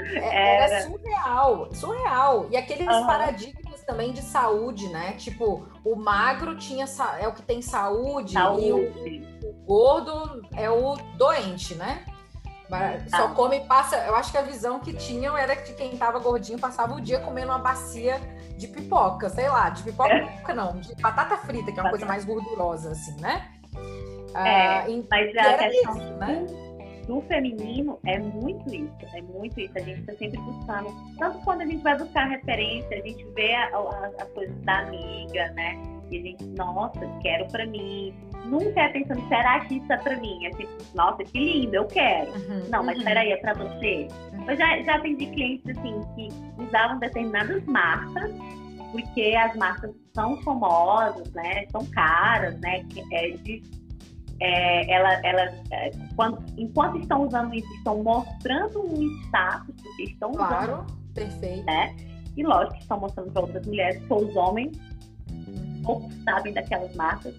É, 0.00 0.54
era, 0.54 0.74
era 0.74 0.82
surreal, 0.82 1.74
surreal. 1.74 2.46
E 2.52 2.56
aqueles 2.56 2.86
uhum. 2.86 3.04
paradigmas 3.04 3.82
também 3.82 4.12
de 4.12 4.22
saúde, 4.22 4.88
né? 4.88 5.14
Tipo, 5.14 5.66
o 5.84 5.96
magro 5.96 6.56
tinha 6.56 6.84
é 7.18 7.26
o 7.26 7.32
que 7.32 7.42
tem 7.42 7.60
saúde, 7.60 8.34
saúde. 8.34 8.66
e 8.66 8.72
o, 8.72 9.48
o 9.48 9.52
gordo 9.64 10.46
é 10.56 10.70
o 10.70 10.96
doente, 11.16 11.74
né? 11.74 12.04
Só 13.08 13.28
come 13.34 13.56
e 13.56 13.60
passa. 13.60 13.96
Eu 14.04 14.14
acho 14.14 14.30
que 14.30 14.38
a 14.38 14.42
visão 14.42 14.78
que 14.78 14.92
tinham 14.92 15.36
era 15.36 15.56
que 15.56 15.72
quem 15.72 15.96
tava 15.96 16.18
gordinho 16.18 16.58
passava 16.58 16.94
o 16.94 17.00
dia 17.00 17.18
comendo 17.18 17.48
uma 17.48 17.58
bacia 17.58 18.20
de 18.58 18.68
pipoca, 18.68 19.30
sei 19.30 19.48
lá, 19.48 19.70
de 19.70 19.82
pipoca 19.82 20.12
é. 20.12 20.54
não, 20.54 20.78
de 20.78 20.94
batata 20.96 21.36
frita, 21.38 21.72
que 21.72 21.78
é 21.78 21.82
uma 21.82 21.90
coisa 21.90 22.04
mais 22.04 22.24
gordurosa, 22.24 22.90
assim, 22.90 23.18
né? 23.20 23.48
É, 24.34 24.80
ah, 24.80 24.84
mas 25.10 25.36
a 25.36 25.58
questão 25.58 25.96
isso, 25.96 26.16
né? 26.18 26.46
Do 27.08 27.22
feminino 27.22 27.98
é 28.04 28.18
muito 28.18 28.68
isso, 28.72 28.94
é 29.14 29.22
muito 29.22 29.58
isso. 29.58 29.72
A 29.76 29.80
gente 29.80 30.00
está 30.00 30.12
sempre 30.12 30.38
buscando, 30.40 30.94
tanto 31.18 31.38
quando 31.38 31.62
a 31.62 31.66
gente 31.66 31.82
vai 31.82 31.96
buscar 31.96 32.28
referência, 32.28 32.98
a 32.98 33.00
gente 33.00 33.24
vê 33.34 33.54
as 33.54 34.28
coisas 34.34 34.54
da 34.60 34.80
amiga, 34.80 35.48
né? 35.52 35.82
E 36.10 36.18
a 36.18 36.22
gente, 36.22 36.44
nossa, 36.44 37.00
quero 37.22 37.46
para 37.48 37.66
mim. 37.66 38.14
Nunca 38.44 38.80
é 38.80 38.88
pensando, 38.88 39.26
será 39.28 39.60
que 39.60 39.76
isso 39.76 39.92
é 39.92 39.96
para 39.96 40.16
mim? 40.16 40.46
É 40.46 40.50
tipo, 40.50 40.70
nossa, 40.94 41.24
que 41.24 41.38
lindo, 41.38 41.74
eu 41.74 41.86
quero. 41.86 42.30
Uhum, 42.30 42.68
não, 42.70 42.84
mas 42.84 42.98
uhum. 42.98 43.04
peraí, 43.04 43.32
é 43.32 43.36
para 43.38 43.54
você. 43.54 44.08
Eu 44.46 44.56
já, 44.56 44.82
já 44.82 44.96
atendi 44.96 45.26
clientes 45.26 45.76
assim 45.76 46.00
que 46.14 46.28
usavam 46.62 46.98
determinadas 46.98 47.64
marcas, 47.64 48.30
porque 48.92 49.34
as 49.34 49.54
marcas 49.56 49.94
são 50.14 50.36
famosas, 50.42 51.30
né? 51.32 51.66
São 51.70 51.84
caras, 51.86 52.58
né? 52.60 52.84
É 53.12 53.30
de, 53.30 53.62
é, 54.40 54.92
ela, 54.92 55.12
ela, 55.26 55.42
é, 55.70 55.90
quando, 56.14 56.42
enquanto 56.56 56.98
estão 56.98 57.26
usando 57.26 57.54
isso, 57.54 57.72
estão 57.74 58.02
mostrando 58.02 58.80
um 58.80 59.02
status, 59.24 59.74
porque 59.82 60.04
estão 60.04 60.32
claro, 60.32 60.72
usando. 60.72 60.98
perfeito. 61.14 61.64
Né? 61.64 61.96
E 62.36 62.42
lógico 62.44 62.74
que 62.74 62.82
estão 62.82 63.00
mostrando 63.00 63.32
para 63.32 63.42
outras 63.42 63.66
mulheres, 63.66 64.02
que 64.02 64.12
os 64.12 64.36
homens 64.36 64.78
pouco 65.82 66.10
sabem 66.24 66.52
daquelas 66.52 66.94
marcas. 66.94 67.34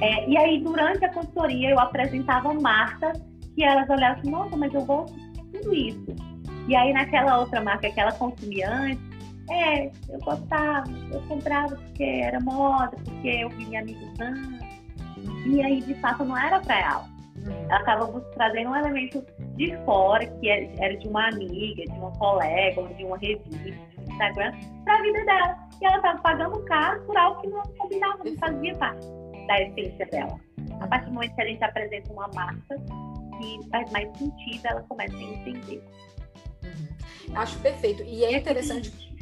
É, 0.00 0.28
e 0.28 0.36
aí, 0.36 0.62
durante 0.62 1.04
a 1.04 1.12
consultoria, 1.12 1.70
eu 1.70 1.80
apresentava 1.80 2.52
marcas 2.54 3.18
que 3.54 3.64
elas 3.64 3.88
olhavam 3.88 4.18
assim, 4.18 4.30
nossa, 4.30 4.56
mas 4.56 4.74
eu 4.74 4.84
gosto 4.84 5.16
de 5.16 5.42
tudo 5.44 5.74
isso. 5.74 6.16
E 6.68 6.76
aí, 6.76 6.92
naquela 6.92 7.38
outra 7.38 7.62
marca 7.62 7.90
que 7.90 7.98
ela 7.98 8.12
consumia 8.12 8.70
antes, 8.70 9.16
é, 9.48 9.86
eu 9.86 10.18
gostava, 10.20 10.84
eu 11.12 11.20
comprava 11.22 11.76
porque 11.76 12.04
era 12.04 12.40
moda, 12.40 12.96
porque 13.04 13.28
eu 13.28 13.48
vi 13.50 13.76
amiga 13.76 14.00
usando. 14.12 14.58
E 15.46 15.62
aí, 15.62 15.80
de 15.80 15.94
fato, 15.96 16.24
não 16.24 16.36
era 16.36 16.60
para 16.60 16.80
ela. 16.80 17.16
Ela 17.68 17.78
estava 17.78 18.20
trazendo 18.34 18.70
um 18.70 18.76
elemento 18.76 19.24
de 19.56 19.76
fora, 19.84 20.26
que 20.26 20.48
é, 20.48 20.72
era 20.78 20.96
de 20.96 21.06
uma 21.08 21.28
amiga, 21.28 21.84
de 21.84 21.92
uma 21.92 22.10
colega, 22.12 22.80
ou 22.80 22.88
de 22.88 23.04
uma 23.04 23.16
revista, 23.18 23.48
de 23.50 23.72
um 23.72 24.12
Instagram, 24.12 24.52
para 24.84 24.98
a 24.98 25.02
vida 25.02 25.24
dela. 25.24 25.56
E 25.80 25.86
ela 25.86 25.96
estava 25.96 26.18
pagando 26.20 26.64
caro 26.64 27.02
por 27.04 27.16
algo 27.16 27.40
que 27.40 27.48
não 27.48 27.62
combinava, 27.78 28.24
não 28.24 28.36
fazia 28.36 28.74
parte 28.76 29.06
da 29.46 29.62
essência 29.62 30.06
dela. 30.06 30.40
A 30.80 30.86
partir 30.86 31.06
do 31.06 31.12
momento 31.12 31.34
que 31.34 31.42
a 31.42 31.46
gente 31.46 31.64
apresenta 31.64 32.12
uma 32.12 32.28
marca 32.34 32.76
que 33.38 33.68
faz 33.70 33.90
mais 33.92 34.08
sentido, 34.18 34.66
ela 34.66 34.82
começa 34.82 35.16
a 35.16 35.22
entender. 35.22 35.82
Uhum. 36.64 37.36
Acho 37.36 37.58
perfeito. 37.60 38.02
E 38.02 38.24
é 38.24 38.38
interessante. 38.38 39.15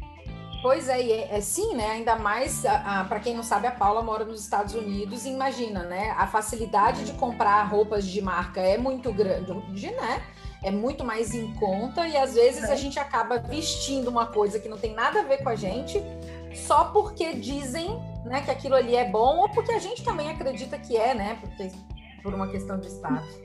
Pois 0.64 0.88
é, 0.88 0.98
é, 0.98 1.37
é, 1.37 1.40
sim, 1.42 1.74
né? 1.74 1.90
Ainda 1.90 2.16
mais 2.16 2.62
para 3.07 3.20
quem 3.20 3.37
não 3.37 3.42
sabe, 3.42 3.66
a 3.66 3.70
Paula 3.70 4.00
mora 4.00 4.24
nos 4.24 4.40
Estados 4.40 4.74
Unidos. 4.74 5.27
E 5.27 5.29
imagina, 5.29 5.83
né? 5.83 6.14
A 6.16 6.27
facilidade 6.27 7.05
de 7.05 7.12
comprar 7.12 7.62
roupas 7.64 8.07
de 8.07 8.22
marca 8.22 8.62
é 8.62 8.79
muito 8.79 9.12
grande, 9.12 9.90
né? 9.90 10.22
É 10.62 10.70
muito 10.70 11.05
mais 11.05 11.35
em 11.35 11.53
conta 11.57 12.09
e 12.09 12.16
às 12.16 12.35
vezes 12.35 12.64
a 12.64 12.72
é. 12.72 12.77
gente 12.77 12.98
acaba 12.98 13.37
vestindo 13.37 14.09
uma 14.09 14.24
coisa 14.24 14.59
que 14.59 14.66
não 14.66 14.79
tem 14.79 14.94
nada 14.94 15.20
a 15.20 15.24
ver 15.24 15.42
com 15.42 15.50
a 15.50 15.55
gente 15.55 16.03
só 16.55 16.85
porque 16.87 17.35
dizem 17.35 18.00
né, 18.24 18.40
que 18.40 18.50
aquilo 18.50 18.74
ali 18.74 18.96
é 18.96 19.05
bom 19.05 19.40
ou 19.40 19.50
porque 19.50 19.70
a 19.70 19.79
gente 19.79 20.03
também 20.03 20.31
acredita 20.31 20.79
que 20.79 20.96
é, 20.96 21.12
né? 21.12 21.37
Porque, 21.42 21.72
por 22.22 22.33
uma 22.33 22.48
questão 22.48 22.81
de 22.81 22.87
status. 22.87 23.38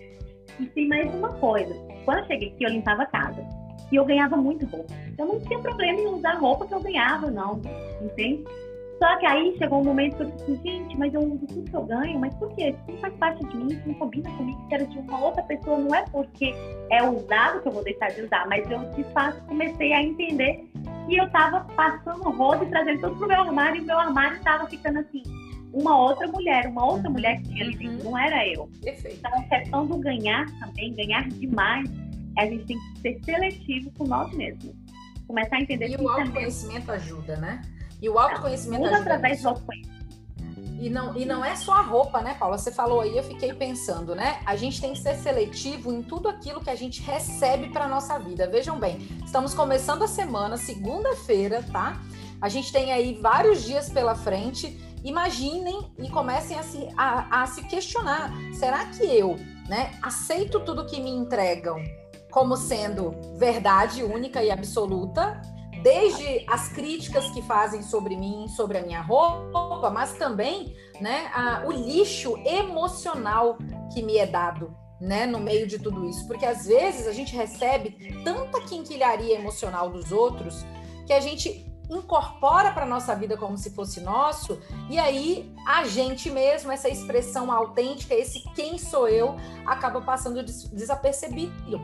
E 0.57 0.67
tem 0.67 0.87
mais 0.87 1.13
uma 1.13 1.33
coisa. 1.33 1.75
Quando 2.05 2.19
eu 2.19 2.27
cheguei 2.27 2.53
aqui, 2.53 2.63
eu 2.63 2.69
limpava 2.69 3.03
a 3.03 3.07
casa. 3.07 3.58
E 3.91 3.95
eu 3.95 4.05
ganhava 4.05 4.37
muito 4.37 4.65
roupa. 4.65 4.93
Eu 5.17 5.25
não 5.25 5.39
tinha 5.39 5.59
problema 5.59 5.99
em 5.99 6.07
usar 6.07 6.35
roupa 6.35 6.67
que 6.67 6.73
eu 6.73 6.81
ganhava, 6.81 7.29
não. 7.29 7.61
Entende? 8.01 8.43
Só 8.99 9.15
que 9.15 9.25
aí 9.25 9.55
chegou 9.57 9.79
um 9.79 9.83
momento 9.85 10.17
que 10.17 10.23
eu 10.23 10.27
disse 10.27 10.43
assim, 10.43 10.61
gente, 10.61 10.97
mas 10.97 11.13
eu 11.13 11.21
uso 11.21 11.47
tudo 11.47 11.69
que 11.69 11.73
eu 11.73 11.83
ganho, 11.83 12.19
mas 12.19 12.33
por 12.35 12.53
quê? 12.53 12.75
Isso 12.77 12.91
não 12.91 12.97
faz 12.97 13.13
parte 13.15 13.45
de 13.45 13.57
mim, 13.57 13.67
isso 13.67 13.87
não 13.87 13.93
combina 13.93 14.29
comigo, 14.31 14.67
que 14.67 14.75
era 14.75 14.85
de 14.85 14.99
uma 14.99 15.25
outra 15.25 15.41
pessoa, 15.43 15.77
não 15.77 15.95
é 15.95 16.03
porque 16.11 16.53
é 16.91 17.01
usado 17.01 17.61
que 17.61 17.67
eu 17.69 17.71
vou 17.71 17.83
deixar 17.83 18.09
de 18.09 18.23
usar, 18.23 18.45
mas 18.49 18.69
eu 18.69 18.79
de 18.91 19.03
fato 19.13 19.41
comecei 19.45 19.93
a 19.93 20.03
entender 20.03 20.69
que 21.07 21.15
eu 21.15 21.25
estava 21.25 21.61
passando 21.75 22.29
roda 22.29 22.65
e 22.65 22.69
trazendo 22.69 22.99
tudo 22.99 23.15
pro 23.15 23.27
meu 23.29 23.39
armário, 23.39 23.77
e 23.77 23.83
o 23.83 23.85
meu 23.85 23.97
armário 23.97 24.35
estava 24.35 24.67
ficando 24.67 24.99
assim, 24.99 25.23
uma 25.73 25.97
outra 25.97 26.27
mulher, 26.27 26.67
uma 26.67 26.85
outra 26.85 27.07
uhum. 27.07 27.13
mulher 27.13 27.37
que 27.37 27.49
tinha 27.49 27.63
ali 27.63 27.77
dentro, 27.77 28.03
não 28.03 28.17
era 28.17 28.45
eu. 28.47 28.69
Perfeito. 28.81 29.17
Então, 29.17 29.31
a 29.39 29.43
questão 29.43 29.85
do 29.85 29.97
ganhar 29.97 30.45
também, 30.59 30.93
ganhar 30.93 31.27
demais, 31.29 31.89
a 32.39 32.45
gente 32.45 32.65
tem 32.65 32.79
que 32.79 32.99
ser 33.01 33.23
seletivo 33.23 33.91
com 33.97 34.05
nós 34.05 34.31
mesmos. 34.33 34.73
Começar 35.27 35.57
a 35.57 35.61
entender 35.61 35.89
e 35.89 35.95
o 35.97 36.09
autoconhecimento 36.09 36.91
ajuda, 36.91 37.35
né? 37.37 37.61
E 38.01 38.09
o 38.09 38.17
autoconhecimento 38.17 38.85
ajuda. 38.85 39.01
através 39.01 39.41
do 39.41 39.49
autoconhecimento. 39.49 39.99
E 40.81 40.89
não, 40.89 41.15
e 41.17 41.25
não 41.25 41.43
é 41.43 41.57
só 41.57 41.73
a 41.73 41.81
roupa, 41.81 42.21
né, 42.21 42.35
Paula? 42.39 42.57
Você 42.57 42.71
falou 42.71 43.01
aí, 43.01 43.17
eu 43.17 43.23
fiquei 43.23 43.53
pensando, 43.53 44.15
né? 44.15 44.39
A 44.45 44.55
gente 44.55 44.79
tem 44.79 44.93
que 44.93 44.99
ser 44.99 45.15
seletivo 45.15 45.91
em 45.91 46.01
tudo 46.01 46.29
aquilo 46.29 46.61
que 46.61 46.69
a 46.69 46.75
gente 46.75 47.01
recebe 47.01 47.67
para 47.67 47.85
nossa 47.85 48.17
vida. 48.17 48.47
Vejam 48.47 48.79
bem, 48.79 48.97
estamos 49.25 49.53
começando 49.53 50.03
a 50.03 50.07
semana, 50.07 50.55
segunda-feira, 50.55 51.61
tá? 51.69 52.01
A 52.41 52.47
gente 52.47 52.71
tem 52.71 52.93
aí 52.93 53.19
vários 53.21 53.65
dias 53.65 53.89
pela 53.89 54.15
frente. 54.15 54.79
Imaginem 55.03 55.91
e 55.99 56.09
comecem 56.09 56.57
a 56.57 56.63
se, 56.63 56.87
a, 56.95 57.41
a 57.41 57.45
se 57.45 57.61
questionar: 57.63 58.31
será 58.53 58.85
que 58.85 59.03
eu 59.03 59.37
né, 59.67 59.91
aceito 60.01 60.61
tudo 60.61 60.85
que 60.85 61.01
me 61.01 61.09
entregam 61.09 61.77
como 62.31 62.55
sendo 62.55 63.11
verdade 63.37 64.03
única 64.03 64.43
e 64.43 64.51
absoluta? 64.51 65.41
desde 65.81 66.45
as 66.47 66.69
críticas 66.69 67.29
que 67.31 67.41
fazem 67.41 67.81
sobre 67.81 68.15
mim, 68.15 68.47
sobre 68.49 68.77
a 68.77 68.81
minha 68.81 69.01
roupa, 69.01 69.89
mas 69.89 70.13
também 70.13 70.75
né, 70.99 71.31
a, 71.33 71.63
o 71.65 71.71
lixo 71.71 72.37
emocional 72.45 73.57
que 73.93 74.01
me 74.01 74.17
é 74.17 74.25
dado. 74.25 74.75
Né, 74.99 75.25
no 75.25 75.39
meio 75.39 75.65
de 75.65 75.79
tudo 75.79 76.03
isso, 76.09 76.27
porque 76.27 76.45
às 76.45 76.65
vezes 76.65 77.07
a 77.07 77.13
gente 77.13 77.33
recebe 77.33 78.21
tanta 78.25 78.59
quinquilharia 78.59 79.39
emocional 79.39 79.89
dos 79.89 80.11
outros 80.11 80.65
que 81.07 81.13
a 81.13 81.21
gente 81.21 81.73
incorpora 81.89 82.73
para 82.73 82.85
nossa 82.85 83.15
vida 83.15 83.37
como 83.37 83.57
se 83.57 83.69
fosse 83.69 84.01
nosso, 84.01 84.59
e 84.89 84.99
aí 84.99 85.55
a 85.65 85.85
gente 85.85 86.29
mesmo, 86.29 86.69
essa 86.69 86.89
expressão 86.89 87.49
autêntica, 87.49 88.13
esse 88.13 88.43
quem 88.53 88.77
sou 88.77 89.07
eu, 89.07 89.37
acaba 89.65 90.01
passando 90.01 90.43
desapercebido. 90.43 91.79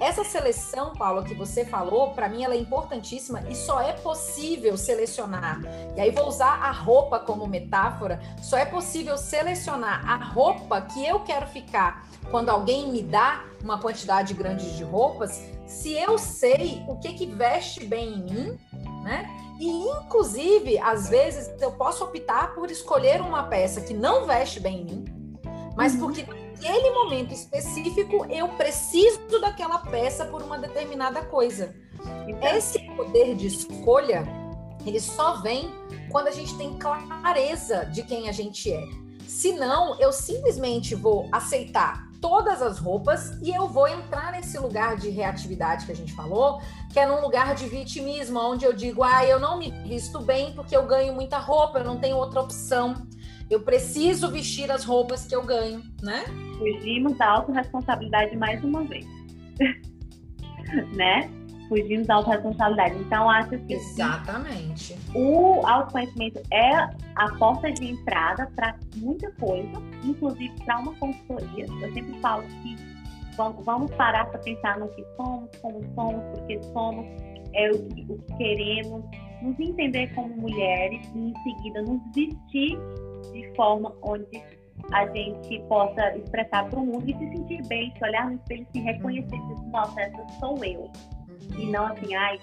Essa 0.00 0.24
seleção, 0.24 0.94
Paulo, 0.94 1.22
que 1.22 1.34
você 1.34 1.62
falou, 1.62 2.12
para 2.12 2.26
mim 2.26 2.42
ela 2.42 2.54
é 2.54 2.58
importantíssima 2.58 3.42
e 3.50 3.54
só 3.54 3.82
é 3.82 3.92
possível 3.92 4.74
selecionar. 4.78 5.60
E 5.94 6.00
aí 6.00 6.10
vou 6.10 6.26
usar 6.26 6.54
a 6.62 6.72
roupa 6.72 7.18
como 7.18 7.46
metáfora. 7.46 8.18
Só 8.40 8.56
é 8.56 8.64
possível 8.64 9.18
selecionar 9.18 10.08
a 10.10 10.16
roupa 10.16 10.80
que 10.80 11.04
eu 11.06 11.20
quero 11.20 11.46
ficar 11.46 12.08
quando 12.30 12.48
alguém 12.48 12.90
me 12.90 13.02
dá 13.02 13.44
uma 13.62 13.78
quantidade 13.78 14.32
grande 14.32 14.74
de 14.74 14.82
roupas, 14.82 15.44
se 15.66 15.92
eu 15.92 16.16
sei 16.16 16.82
o 16.88 16.96
que 16.96 17.12
que 17.12 17.26
veste 17.26 17.84
bem 17.84 18.14
em 18.14 18.22
mim, 18.22 18.58
né? 19.04 19.28
E 19.60 19.68
inclusive, 19.68 20.78
às 20.78 21.10
vezes 21.10 21.50
eu 21.60 21.72
posso 21.72 22.04
optar 22.04 22.54
por 22.54 22.70
escolher 22.70 23.20
uma 23.20 23.42
peça 23.42 23.82
que 23.82 23.92
não 23.92 24.26
veste 24.26 24.58
bem 24.58 24.80
em 24.80 24.84
mim, 24.84 25.04
mas 25.76 25.92
uhum. 25.92 26.00
porque 26.00 26.26
naquele 26.60 26.90
momento 26.90 27.32
específico 27.32 28.26
eu 28.26 28.46
preciso 28.50 29.40
daquela 29.40 29.78
peça 29.78 30.26
por 30.26 30.42
uma 30.42 30.58
determinada 30.58 31.22
coisa. 31.22 31.74
Então, 32.28 32.54
Esse 32.54 32.78
poder 32.94 33.34
de 33.34 33.46
escolha, 33.46 34.24
ele 34.84 35.00
só 35.00 35.40
vem 35.40 35.70
quando 36.10 36.28
a 36.28 36.30
gente 36.30 36.54
tem 36.56 36.78
clareza 36.78 37.86
de 37.86 38.02
quem 38.02 38.28
a 38.28 38.32
gente 38.32 38.70
é. 38.70 38.84
Senão, 39.26 39.98
eu 39.98 40.12
simplesmente 40.12 40.94
vou 40.94 41.28
aceitar 41.32 42.10
todas 42.20 42.60
as 42.60 42.78
roupas 42.78 43.30
e 43.40 43.50
eu 43.50 43.66
vou 43.66 43.88
entrar 43.88 44.32
nesse 44.32 44.58
lugar 44.58 44.96
de 44.96 45.08
reatividade 45.08 45.86
que 45.86 45.92
a 45.92 45.96
gente 45.96 46.12
falou, 46.12 46.60
que 46.92 47.00
é 47.00 47.06
num 47.06 47.22
lugar 47.22 47.54
de 47.54 47.66
vitimismo, 47.66 48.38
onde 48.38 48.66
eu 48.66 48.74
digo, 48.74 49.02
ah, 49.02 49.24
eu 49.24 49.38
não 49.40 49.58
me 49.58 49.70
visto 49.84 50.20
bem 50.20 50.52
porque 50.52 50.76
eu 50.76 50.84
ganho 50.86 51.14
muita 51.14 51.38
roupa, 51.38 51.78
eu 51.78 51.84
não 51.84 51.98
tenho 51.98 52.18
outra 52.18 52.42
opção. 52.42 53.06
Eu 53.50 53.60
preciso 53.60 54.30
vestir 54.30 54.70
as 54.70 54.84
roupas 54.84 55.26
que 55.26 55.34
eu 55.34 55.44
ganho, 55.44 55.82
né? 56.00 56.24
Fugimos 56.56 57.18
da 57.18 57.30
autorresponsabilidade 57.30 58.36
mais 58.36 58.62
uma 58.62 58.84
vez. 58.84 59.04
né? 60.94 61.28
Fugimos 61.68 62.06
da 62.06 62.14
autorresponsabilidade. 62.14 62.94
Então, 63.00 63.28
acho 63.28 63.50
que. 63.50 63.74
Exatamente. 63.74 64.96
O 65.16 65.66
autoconhecimento 65.66 66.40
é 66.52 66.70
a 67.16 67.34
porta 67.40 67.72
de 67.72 67.90
entrada 67.90 68.46
para 68.54 68.76
muita 68.96 69.28
coisa, 69.32 69.82
inclusive 70.04 70.54
para 70.64 70.78
uma 70.78 70.94
consultoria. 70.94 71.66
Eu 71.82 71.92
sempre 71.92 72.20
falo 72.20 72.44
que 72.62 72.76
vamos 73.64 73.90
parar 73.96 74.26
para 74.26 74.38
pensar 74.40 74.78
no 74.78 74.86
que 74.88 75.04
somos, 75.16 75.50
como 75.60 75.82
somos, 75.96 76.22
porque 76.38 76.62
somos, 76.72 77.06
é 77.54 77.70
o 77.70 77.88
que, 77.88 78.06
o 78.08 78.18
que 78.18 78.36
queremos, 78.36 79.04
nos 79.42 79.58
entender 79.58 80.14
como 80.14 80.36
mulheres 80.36 81.04
e, 81.14 81.18
em 81.18 81.34
seguida, 81.42 81.82
nos 81.82 82.00
vestir 82.14 82.78
de 83.32 83.54
forma 83.54 83.94
onde 84.02 84.42
a 84.92 85.06
gente 85.06 85.58
possa 85.68 86.16
expressar 86.16 86.68
para 86.68 86.78
o 86.78 86.86
mundo 86.86 87.08
e 87.08 87.12
se 87.12 87.28
sentir 87.36 87.66
bem, 87.68 87.92
se 87.96 88.04
olhar 88.04 88.26
no 88.26 88.36
espelho 88.36 88.66
e 88.68 88.78
se 88.78 88.84
reconhecer, 88.84 89.38
dizer, 89.38 89.66
nossa, 89.70 90.00
essa 90.00 90.26
sou 90.38 90.64
eu. 90.64 90.90
E 91.56 91.66
não 91.66 91.86
assim, 91.86 92.14
ai, 92.14 92.38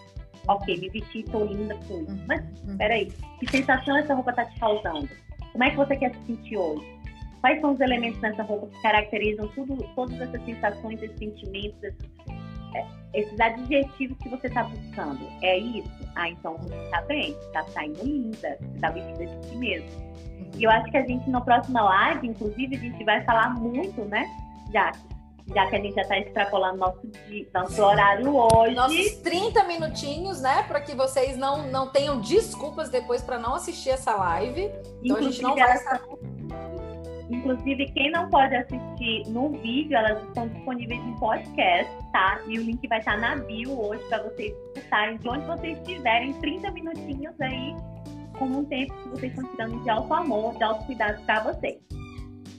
ok, 0.48 0.78
me 0.78 0.90
vesti, 0.90 1.20
estou 1.20 1.46
linda 1.46 1.76
com 1.88 2.02
isso. 2.02 2.26
Mas, 2.28 2.42
peraí, 2.78 3.12
que 3.40 3.52
sensação 3.52 3.98
essa 3.98 4.14
roupa 4.14 4.32
está 4.32 4.46
te 4.46 4.60
causando? 4.60 5.10
Como 5.52 5.64
é 5.64 5.70
que 5.72 5.78
você 5.78 5.96
quer 5.96 6.14
se 6.14 6.26
sentir 6.26 6.58
hoje? 6.58 6.98
Quais 7.42 7.62
são 7.62 7.74
os 7.74 7.80
elementos 7.80 8.20
nessa 8.22 8.44
roupa 8.44 8.68
que 8.68 8.82
caracterizam 8.82 9.48
tudo, 9.50 9.76
todas 9.96 10.20
essas 10.20 10.44
sensações, 10.44 11.02
esses 11.02 11.18
sentimentos, 11.18 11.84
esses, 11.84 12.10
é, 12.76 12.86
esses 13.14 13.40
adjetivos 13.40 14.18
que 14.18 14.30
você 14.30 14.48
está 14.48 14.64
buscando? 14.64 15.20
É 15.42 15.58
isso? 15.58 15.90
Ah, 16.16 16.30
então 16.30 16.58
você 16.58 16.76
está 16.76 17.02
bem, 17.02 17.32
está 17.32 17.64
saindo 17.70 18.04
linda, 18.04 18.58
você 18.60 18.76
está 18.76 18.90
vestida 18.90 19.26
de 19.26 19.46
si 19.46 19.56
mesmo. 19.58 20.08
E 20.58 20.64
eu 20.64 20.72
acho 20.72 20.90
que 20.90 20.98
a 20.98 21.06
gente, 21.06 21.30
na 21.30 21.40
próxima 21.40 21.82
live, 21.82 22.28
inclusive, 22.28 22.76
a 22.76 22.80
gente 22.80 23.04
vai 23.04 23.24
falar 23.24 23.54
muito, 23.54 24.02
né, 24.06 24.28
já, 24.74 24.92
já 25.54 25.68
que 25.68 25.76
a 25.76 25.80
gente 25.80 25.94
já 25.94 26.02
está 26.02 26.18
extrapolando 26.18 26.78
nosso, 26.78 27.02
nosso 27.54 27.82
horário 27.84 28.36
hoje. 28.36 28.76
Nossos 28.76 29.12
30 29.18 29.64
minutinhos, 29.66 30.42
né, 30.42 30.64
para 30.64 30.82
que 30.82 30.96
vocês 30.96 31.38
não, 31.38 31.68
não 31.68 31.90
tenham 31.90 32.20
desculpas 32.20 32.90
depois 32.90 33.22
para 33.22 33.38
não 33.38 33.54
assistir 33.54 33.92
essa 33.92 34.16
live. 34.16 34.72
Então 35.04 35.18
inclusive, 35.18 35.28
a 35.28 35.32
gente 35.32 35.42
não 35.44 35.56
vai 35.56 35.76
estar... 35.76 36.02
Inclusive, 37.30 37.92
quem 37.92 38.10
não 38.10 38.30
pode 38.30 38.56
assistir 38.56 39.28
no 39.28 39.50
vídeo, 39.50 39.98
elas 39.98 40.24
estão 40.24 40.48
disponíveis 40.48 41.00
em 41.02 41.14
podcast, 41.16 41.92
tá? 42.14 42.40
E 42.48 42.58
o 42.58 42.64
link 42.64 42.88
vai 42.88 43.00
estar 43.00 43.18
na 43.18 43.36
bio 43.36 43.78
hoje 43.78 44.02
para 44.08 44.24
vocês 44.24 44.56
escutarem 44.74 45.18
de 45.18 45.28
onde 45.28 45.46
vocês 45.46 45.78
estiverem, 45.78 46.32
30 46.40 46.72
minutinhos 46.72 47.36
aí 47.42 47.76
como 48.38 48.60
um 48.60 48.66
tempo 48.66 48.94
que 48.94 49.10
vocês 49.10 49.32
estão 49.34 49.50
tirando 49.52 49.84
de 49.84 49.90
alto 49.90 50.14
amor, 50.14 50.56
de 50.56 50.64
alto 50.64 50.86
cuidado 50.86 51.22
para 51.26 51.44
vocês. 51.44 51.78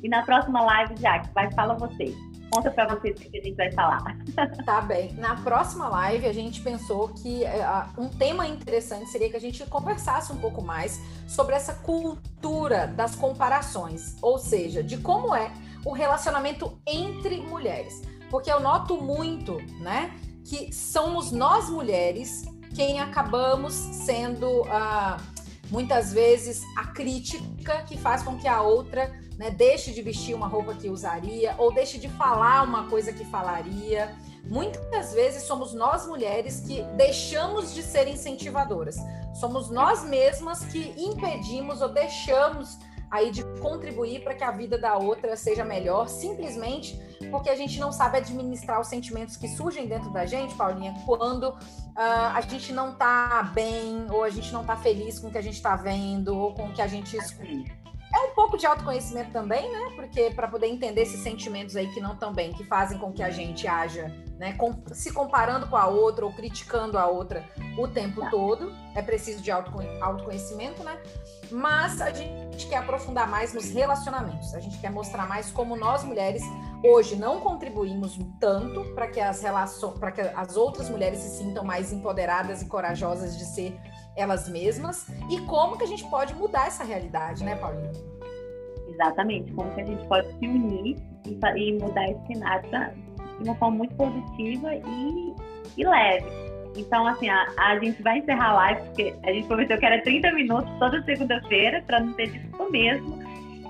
E 0.03 0.09
na 0.09 0.23
próxima 0.23 0.61
live, 0.63 0.95
Jack, 0.95 1.29
vai 1.35 1.51
falar 1.53 1.75
vocês. 1.75 2.15
Conta 2.51 2.71
para 2.71 2.95
vocês 2.95 3.15
o 3.17 3.31
que 3.31 3.39
a 3.39 3.43
gente 3.43 3.57
vai 3.57 3.71
falar. 3.73 4.17
Tá 4.65 4.81
bem. 4.81 5.13
Na 5.15 5.37
próxima 5.37 5.89
live, 5.89 6.27
a 6.27 6.33
gente 6.33 6.61
pensou 6.61 7.09
que 7.09 7.43
uh, 7.43 8.01
um 8.01 8.09
tema 8.09 8.47
interessante 8.47 9.11
seria 9.11 9.29
que 9.29 9.37
a 9.37 9.41
gente 9.41 9.65
conversasse 9.67 10.33
um 10.33 10.39
pouco 10.39 10.63
mais 10.63 11.01
sobre 11.27 11.55
essa 11.55 11.75
cultura 11.75 12.87
das 12.87 13.17
comparações, 13.17 14.17
ou 14.23 14.39
seja, 14.39 14.83
de 14.83 14.99
como 14.99 15.35
é 15.35 15.53
o 15.85 15.93
relacionamento 15.93 16.81
entre 16.87 17.41
mulheres. 17.41 18.03
Porque 18.31 18.51
eu 18.51 18.61
noto 18.61 19.01
muito, 19.01 19.57
né, 19.81 20.11
que 20.45 20.73
somos 20.73 21.33
nós 21.33 21.69
mulheres 21.69 22.45
quem 22.75 23.01
acabamos 23.01 23.75
sendo 23.75 24.63
uh, 24.63 25.38
muitas 25.71 26.13
vezes 26.13 26.63
a 26.77 26.87
crítica 26.87 27.83
que 27.83 27.97
faz 27.97 28.23
com 28.23 28.39
que 28.39 28.49
a 28.49 28.63
outra 28.63 29.13
né, 29.39 29.51
deixe 29.51 29.93
de 29.93 30.03
vestir 30.03 30.35
uma 30.35 30.49
roupa 30.49 30.75
que 30.75 30.89
usaria 30.89 31.55
ou 31.59 31.73
deixe 31.73 31.99
de 31.99 32.09
falar 32.09 32.65
uma 32.65 32.89
coisa 32.89 33.13
que 33.13 33.25
falaria. 33.25 34.15
Muitas 34.45 35.13
vezes 35.13 35.43
somos 35.45 35.73
nós 35.75 36.07
mulheres 36.07 36.61
que 36.61 36.83
deixamos 36.97 37.75
de 37.75 37.83
ser 37.83 38.09
incentivadoras. 38.09 38.97
Somos 39.35 39.71
nós 39.71 40.03
mesmas 40.05 40.65
que 40.65 40.93
impedimos 40.97 41.81
ou 41.81 41.89
deixamos 41.89 42.79
aí 43.11 43.31
de 43.31 43.45
contribuir 43.61 44.23
para 44.23 44.35
que 44.35 44.45
a 44.45 44.51
vida 44.51 44.79
da 44.79 44.97
outra 44.97 45.37
seja 45.37 45.65
melhor, 45.65 46.09
simplesmente 46.09 46.99
porque 47.31 47.51
a 47.51 47.55
gente 47.55 47.79
não 47.79 47.93
sabe 47.93 48.19
administrar 48.19 48.81
os 48.81 48.89
sentimentos 48.89 49.37
que 49.37 49.49
surgem 49.49 49.87
dentro 49.87 50.11
da 50.11 50.25
gente, 50.25 50.55
Paulinha, 50.55 50.95
quando 51.05 51.51
uh, 51.51 51.57
a 51.97 52.41
gente 52.41 52.73
não 52.73 52.93
está 52.93 53.43
bem, 53.55 54.07
ou 54.11 54.25
a 54.25 54.31
gente 54.31 54.53
não 54.53 54.63
está 54.63 54.77
feliz 54.77 55.19
com 55.19 55.29
o 55.29 55.31
que 55.31 55.39
a 55.39 55.43
gente 55.43 55.55
está 55.55 55.77
vendo, 55.77 56.37
ou 56.37 56.55
com 56.55 56.69
o 56.69 56.73
que 56.73 56.83
a 56.83 56.87
gente 56.87 57.17
escuta. 57.17 57.78
É 58.15 58.21
um 58.21 58.35
pouco 58.35 58.57
de 58.57 58.67
autoconhecimento 58.67 59.31
também, 59.33 59.71
né? 59.71 59.93
Porque 59.95 60.31
para 60.31 60.49
poder 60.49 60.67
entender 60.67 61.03
esses 61.03 61.21
sentimentos 61.21 61.77
aí 61.77 61.93
que 61.93 62.01
não 62.01 62.15
estão 62.15 62.33
bem, 62.33 62.53
que 62.53 62.65
fazem 62.65 62.99
com 62.99 63.13
que 63.13 63.23
a 63.23 63.31
gente 63.31 63.67
haja, 63.67 64.13
né? 64.39 64.55
Com, 64.55 64.83
se 64.93 65.13
comparando 65.13 65.67
com 65.67 65.77
a 65.77 65.87
outra 65.87 66.25
ou 66.25 66.33
criticando 66.33 66.97
a 66.97 67.07
outra 67.07 67.45
o 67.77 67.87
tempo 67.87 68.29
todo, 68.31 68.73
é 68.95 69.03
preciso 69.03 69.43
de 69.43 69.51
autoconhecimento, 69.51 70.83
né? 70.83 70.99
Mas 71.51 72.01
a 72.01 72.11
gente 72.11 72.67
quer 72.67 72.79
aprofundar 72.79 73.29
mais 73.29 73.53
nos 73.53 73.71
relacionamentos. 73.71 74.55
A 74.55 74.61
gente 74.61 74.79
quer 74.79 74.91
mostrar 74.91 75.29
mais 75.29 75.51
como 75.51 75.77
nós 75.77 76.03
mulheres 76.03 76.43
hoje 76.83 77.17
não 77.17 77.41
contribuímos 77.41 78.19
tanto 78.41 78.85
para 78.95 79.09
que 79.09 79.21
as 79.21 79.43
relações, 79.43 79.99
para 79.99 80.13
que 80.13 80.21
as 80.21 80.57
outras 80.57 80.89
mulheres 80.89 81.19
se 81.19 81.39
sintam 81.39 81.65
mais 81.65 81.93
empoderadas 81.93 82.63
e 82.63 82.67
corajosas 82.67 83.37
de 83.37 83.45
ser 83.45 83.79
elas 84.19 84.49
mesmas 84.49 85.07
e 85.31 85.41
como 85.43 85.79
que 85.79 85.85
a 85.85 85.87
gente 85.87 86.05
pode 86.11 86.35
mudar 86.35 86.67
essa 86.67 86.85
realidade, 86.85 87.45
né, 87.45 87.55
Paulinha? 87.57 87.93
Exatamente, 88.89 89.53
como 89.53 89.73
que 89.75 89.81
a 89.81 89.85
gente 89.85 90.05
pode 90.07 90.29
se 90.39 90.47
unir 90.47 90.97
e, 91.25 91.39
e 91.57 91.79
mudar 91.79 92.11
esse 92.11 92.27
cenário 92.27 92.69
de 92.69 93.49
uma 93.49 93.55
forma 93.55 93.79
muito 93.79 93.95
positiva 93.95 94.75
e, 94.75 95.35
e 95.77 95.87
leve. 95.87 96.27
Então, 96.77 97.07
assim, 97.07 97.29
a, 97.29 97.47
a, 97.59 97.79
gente 97.79 98.03
vai 98.03 98.19
encerrar 98.19 98.51
a 98.51 98.55
live, 98.55 98.83
porque 98.87 99.15
a 99.25 99.33
gente 99.33 99.47
prometeu 99.47 99.79
que 99.79 99.87
era 99.87 100.03
30 100.03 100.33
minutos 100.33 100.71
toda 100.79 101.03
segunda-feira, 101.05 101.83
para 101.87 102.01
não 102.01 102.13
ter 102.13 102.31
desculpa 102.31 102.71
mesmo. 102.71 103.19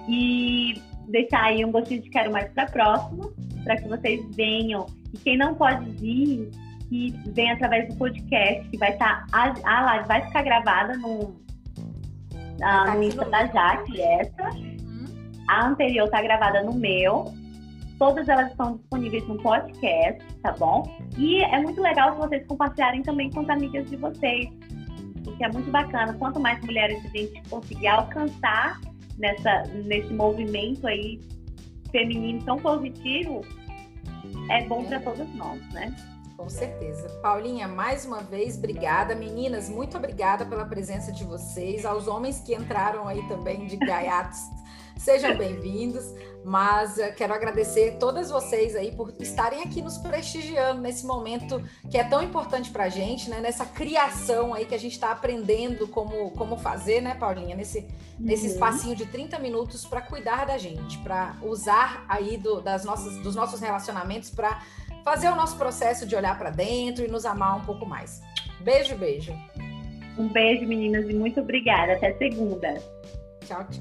e 0.09 0.75
deixar 1.09 1.45
aí 1.45 1.65
um 1.65 1.73
gostinho 1.73 2.03
de 2.03 2.11
quero 2.11 2.31
mais 2.31 2.51
para 2.53 2.67
próximo, 2.67 3.33
para 3.65 3.77
que 3.77 3.89
vocês 3.89 4.25
venham. 4.35 4.87
E 5.13 5.19
quem 5.19 5.37
não 5.37 5.55
pode 5.55 5.91
vir, 5.93 6.51
que 6.89 7.15
vem 7.33 7.51
através 7.51 7.89
do 7.89 7.97
podcast, 7.97 8.69
que 8.69 8.79
vai 8.79 8.93
estar. 8.93 9.27
Tá, 9.27 9.55
a, 9.65 9.79
a 9.79 9.85
live 9.85 10.09
vai 10.09 10.23
ficar 10.27 10.43
gravada 10.43 10.97
no, 10.97 11.37
ah, 12.63 12.95
no 12.95 13.03
Insta 13.03 13.25
da 13.27 13.47
Jaque, 13.47 14.01
essa. 14.01 14.51
Uhum. 14.55 15.07
A 15.49 15.67
anterior 15.67 16.07
está 16.07 16.23
gravada 16.23 16.63
no 16.63 16.75
meu. 16.75 17.33
Todas 17.99 18.29
elas 18.29 18.51
estão 18.51 18.77
disponíveis 18.77 19.27
no 19.27 19.37
podcast, 19.43 20.25
tá 20.43 20.53
bom? 20.53 20.85
E 21.17 21.43
é 21.43 21.61
muito 21.61 21.81
legal 21.81 22.13
se 22.13 22.19
vocês 22.19 22.47
compartilharem 22.47 23.03
também 23.03 23.31
com 23.31 23.41
as 23.41 23.49
amigas 23.49 23.89
de 23.91 23.97
vocês. 23.97 24.49
Porque 25.25 25.45
é 25.45 25.49
muito 25.53 25.71
bacana. 25.71 26.15
Quanto 26.15 26.39
mais 26.41 26.65
mulheres 26.65 27.05
a 27.05 27.09
gente 27.09 27.43
conseguir 27.51 27.89
alcançar 27.89 28.81
nessa, 29.19 29.65
nesse 29.85 30.13
movimento 30.15 30.87
aí 30.87 31.21
feminino 31.91 32.43
tão 32.45 32.57
positivo, 32.57 33.41
é 34.51 34.65
bom 34.67 34.85
para 34.85 35.01
todas 35.01 35.29
nós, 35.35 35.61
né? 35.73 35.93
Com 36.39 36.49
certeza. 36.49 37.09
Paulinha, 37.21 37.67
mais 37.67 38.07
uma 38.07 38.23
vez, 38.23 38.57
obrigada. 38.57 39.13
Meninas, 39.13 39.69
muito 39.69 39.97
obrigada 39.97 40.47
pela 40.47 40.65
presença 40.65 41.11
de 41.11 41.25
vocês. 41.25 41.85
Aos 41.85 42.07
homens 42.07 42.39
que 42.39 42.55
entraram 42.55 43.09
aí 43.09 43.27
também 43.27 43.67
de 43.67 43.77
gaiatos, 43.77 44.39
sejam 44.97 45.37
bem-vindos. 45.37 46.05
Mas 46.45 46.97
uh, 46.97 47.13
quero 47.17 47.35
agradecer 47.35 47.97
todas 47.99 48.31
vocês 48.31 48.77
aí 48.77 48.93
por 48.93 49.13
estarem 49.19 49.63
aqui 49.63 49.83
nos 49.83 49.99
prestigiando 49.99 50.81
nesse 50.81 51.05
momento 51.05 51.61
que 51.91 51.99
é 51.99 52.05
tão 52.05 52.23
importante 52.23 52.71
para 52.71 52.85
a 52.85 52.89
gente, 52.89 53.29
né? 53.29 53.41
Nessa 53.41 53.67
criação 53.67 54.55
aí 54.55 54.65
que 54.65 54.77
a 54.77 54.79
gente 54.79 54.93
está 54.93 55.11
aprendendo 55.11 55.89
como, 55.89 56.31
como 56.31 56.57
fazer, 56.57 57.01
né, 57.01 57.17
Paulinha? 57.17 57.57
Nesse, 57.57 57.81
uhum. 57.81 57.87
nesse 58.21 58.47
espacinho 58.47 58.95
de 58.95 59.07
30 59.07 59.41
minutos 59.41 59.85
para 59.85 60.01
cuidar 60.01 60.47
da 60.47 60.57
gente, 60.57 60.99
para 60.99 61.37
usar 61.43 62.07
aí 62.09 62.37
do, 62.37 62.61
das 62.61 62.85
nossas, 62.85 63.19
dos 63.19 63.35
nossos 63.35 63.61
relacionamentos 63.61 64.31
para 64.31 64.63
fazer 65.09 65.29
o 65.29 65.35
nosso 65.35 65.57
processo 65.57 66.07
de 66.07 66.15
olhar 66.15 66.37
para 66.37 66.51
dentro 66.51 67.03
e 67.03 67.09
nos 67.09 67.25
amar 67.25 67.57
um 67.57 67.65
pouco 67.65 67.87
mais. 67.87 68.21
Beijo, 68.61 68.95
beijo. 68.95 69.33
Um 70.19 70.29
beijo, 70.29 70.67
meninas, 70.67 71.09
e 71.09 71.15
muito 71.15 71.41
obrigada. 71.41 71.95
Até 71.95 72.13
segunda. 72.19 72.75
Tchau, 73.47 73.65
tchau. 73.71 73.81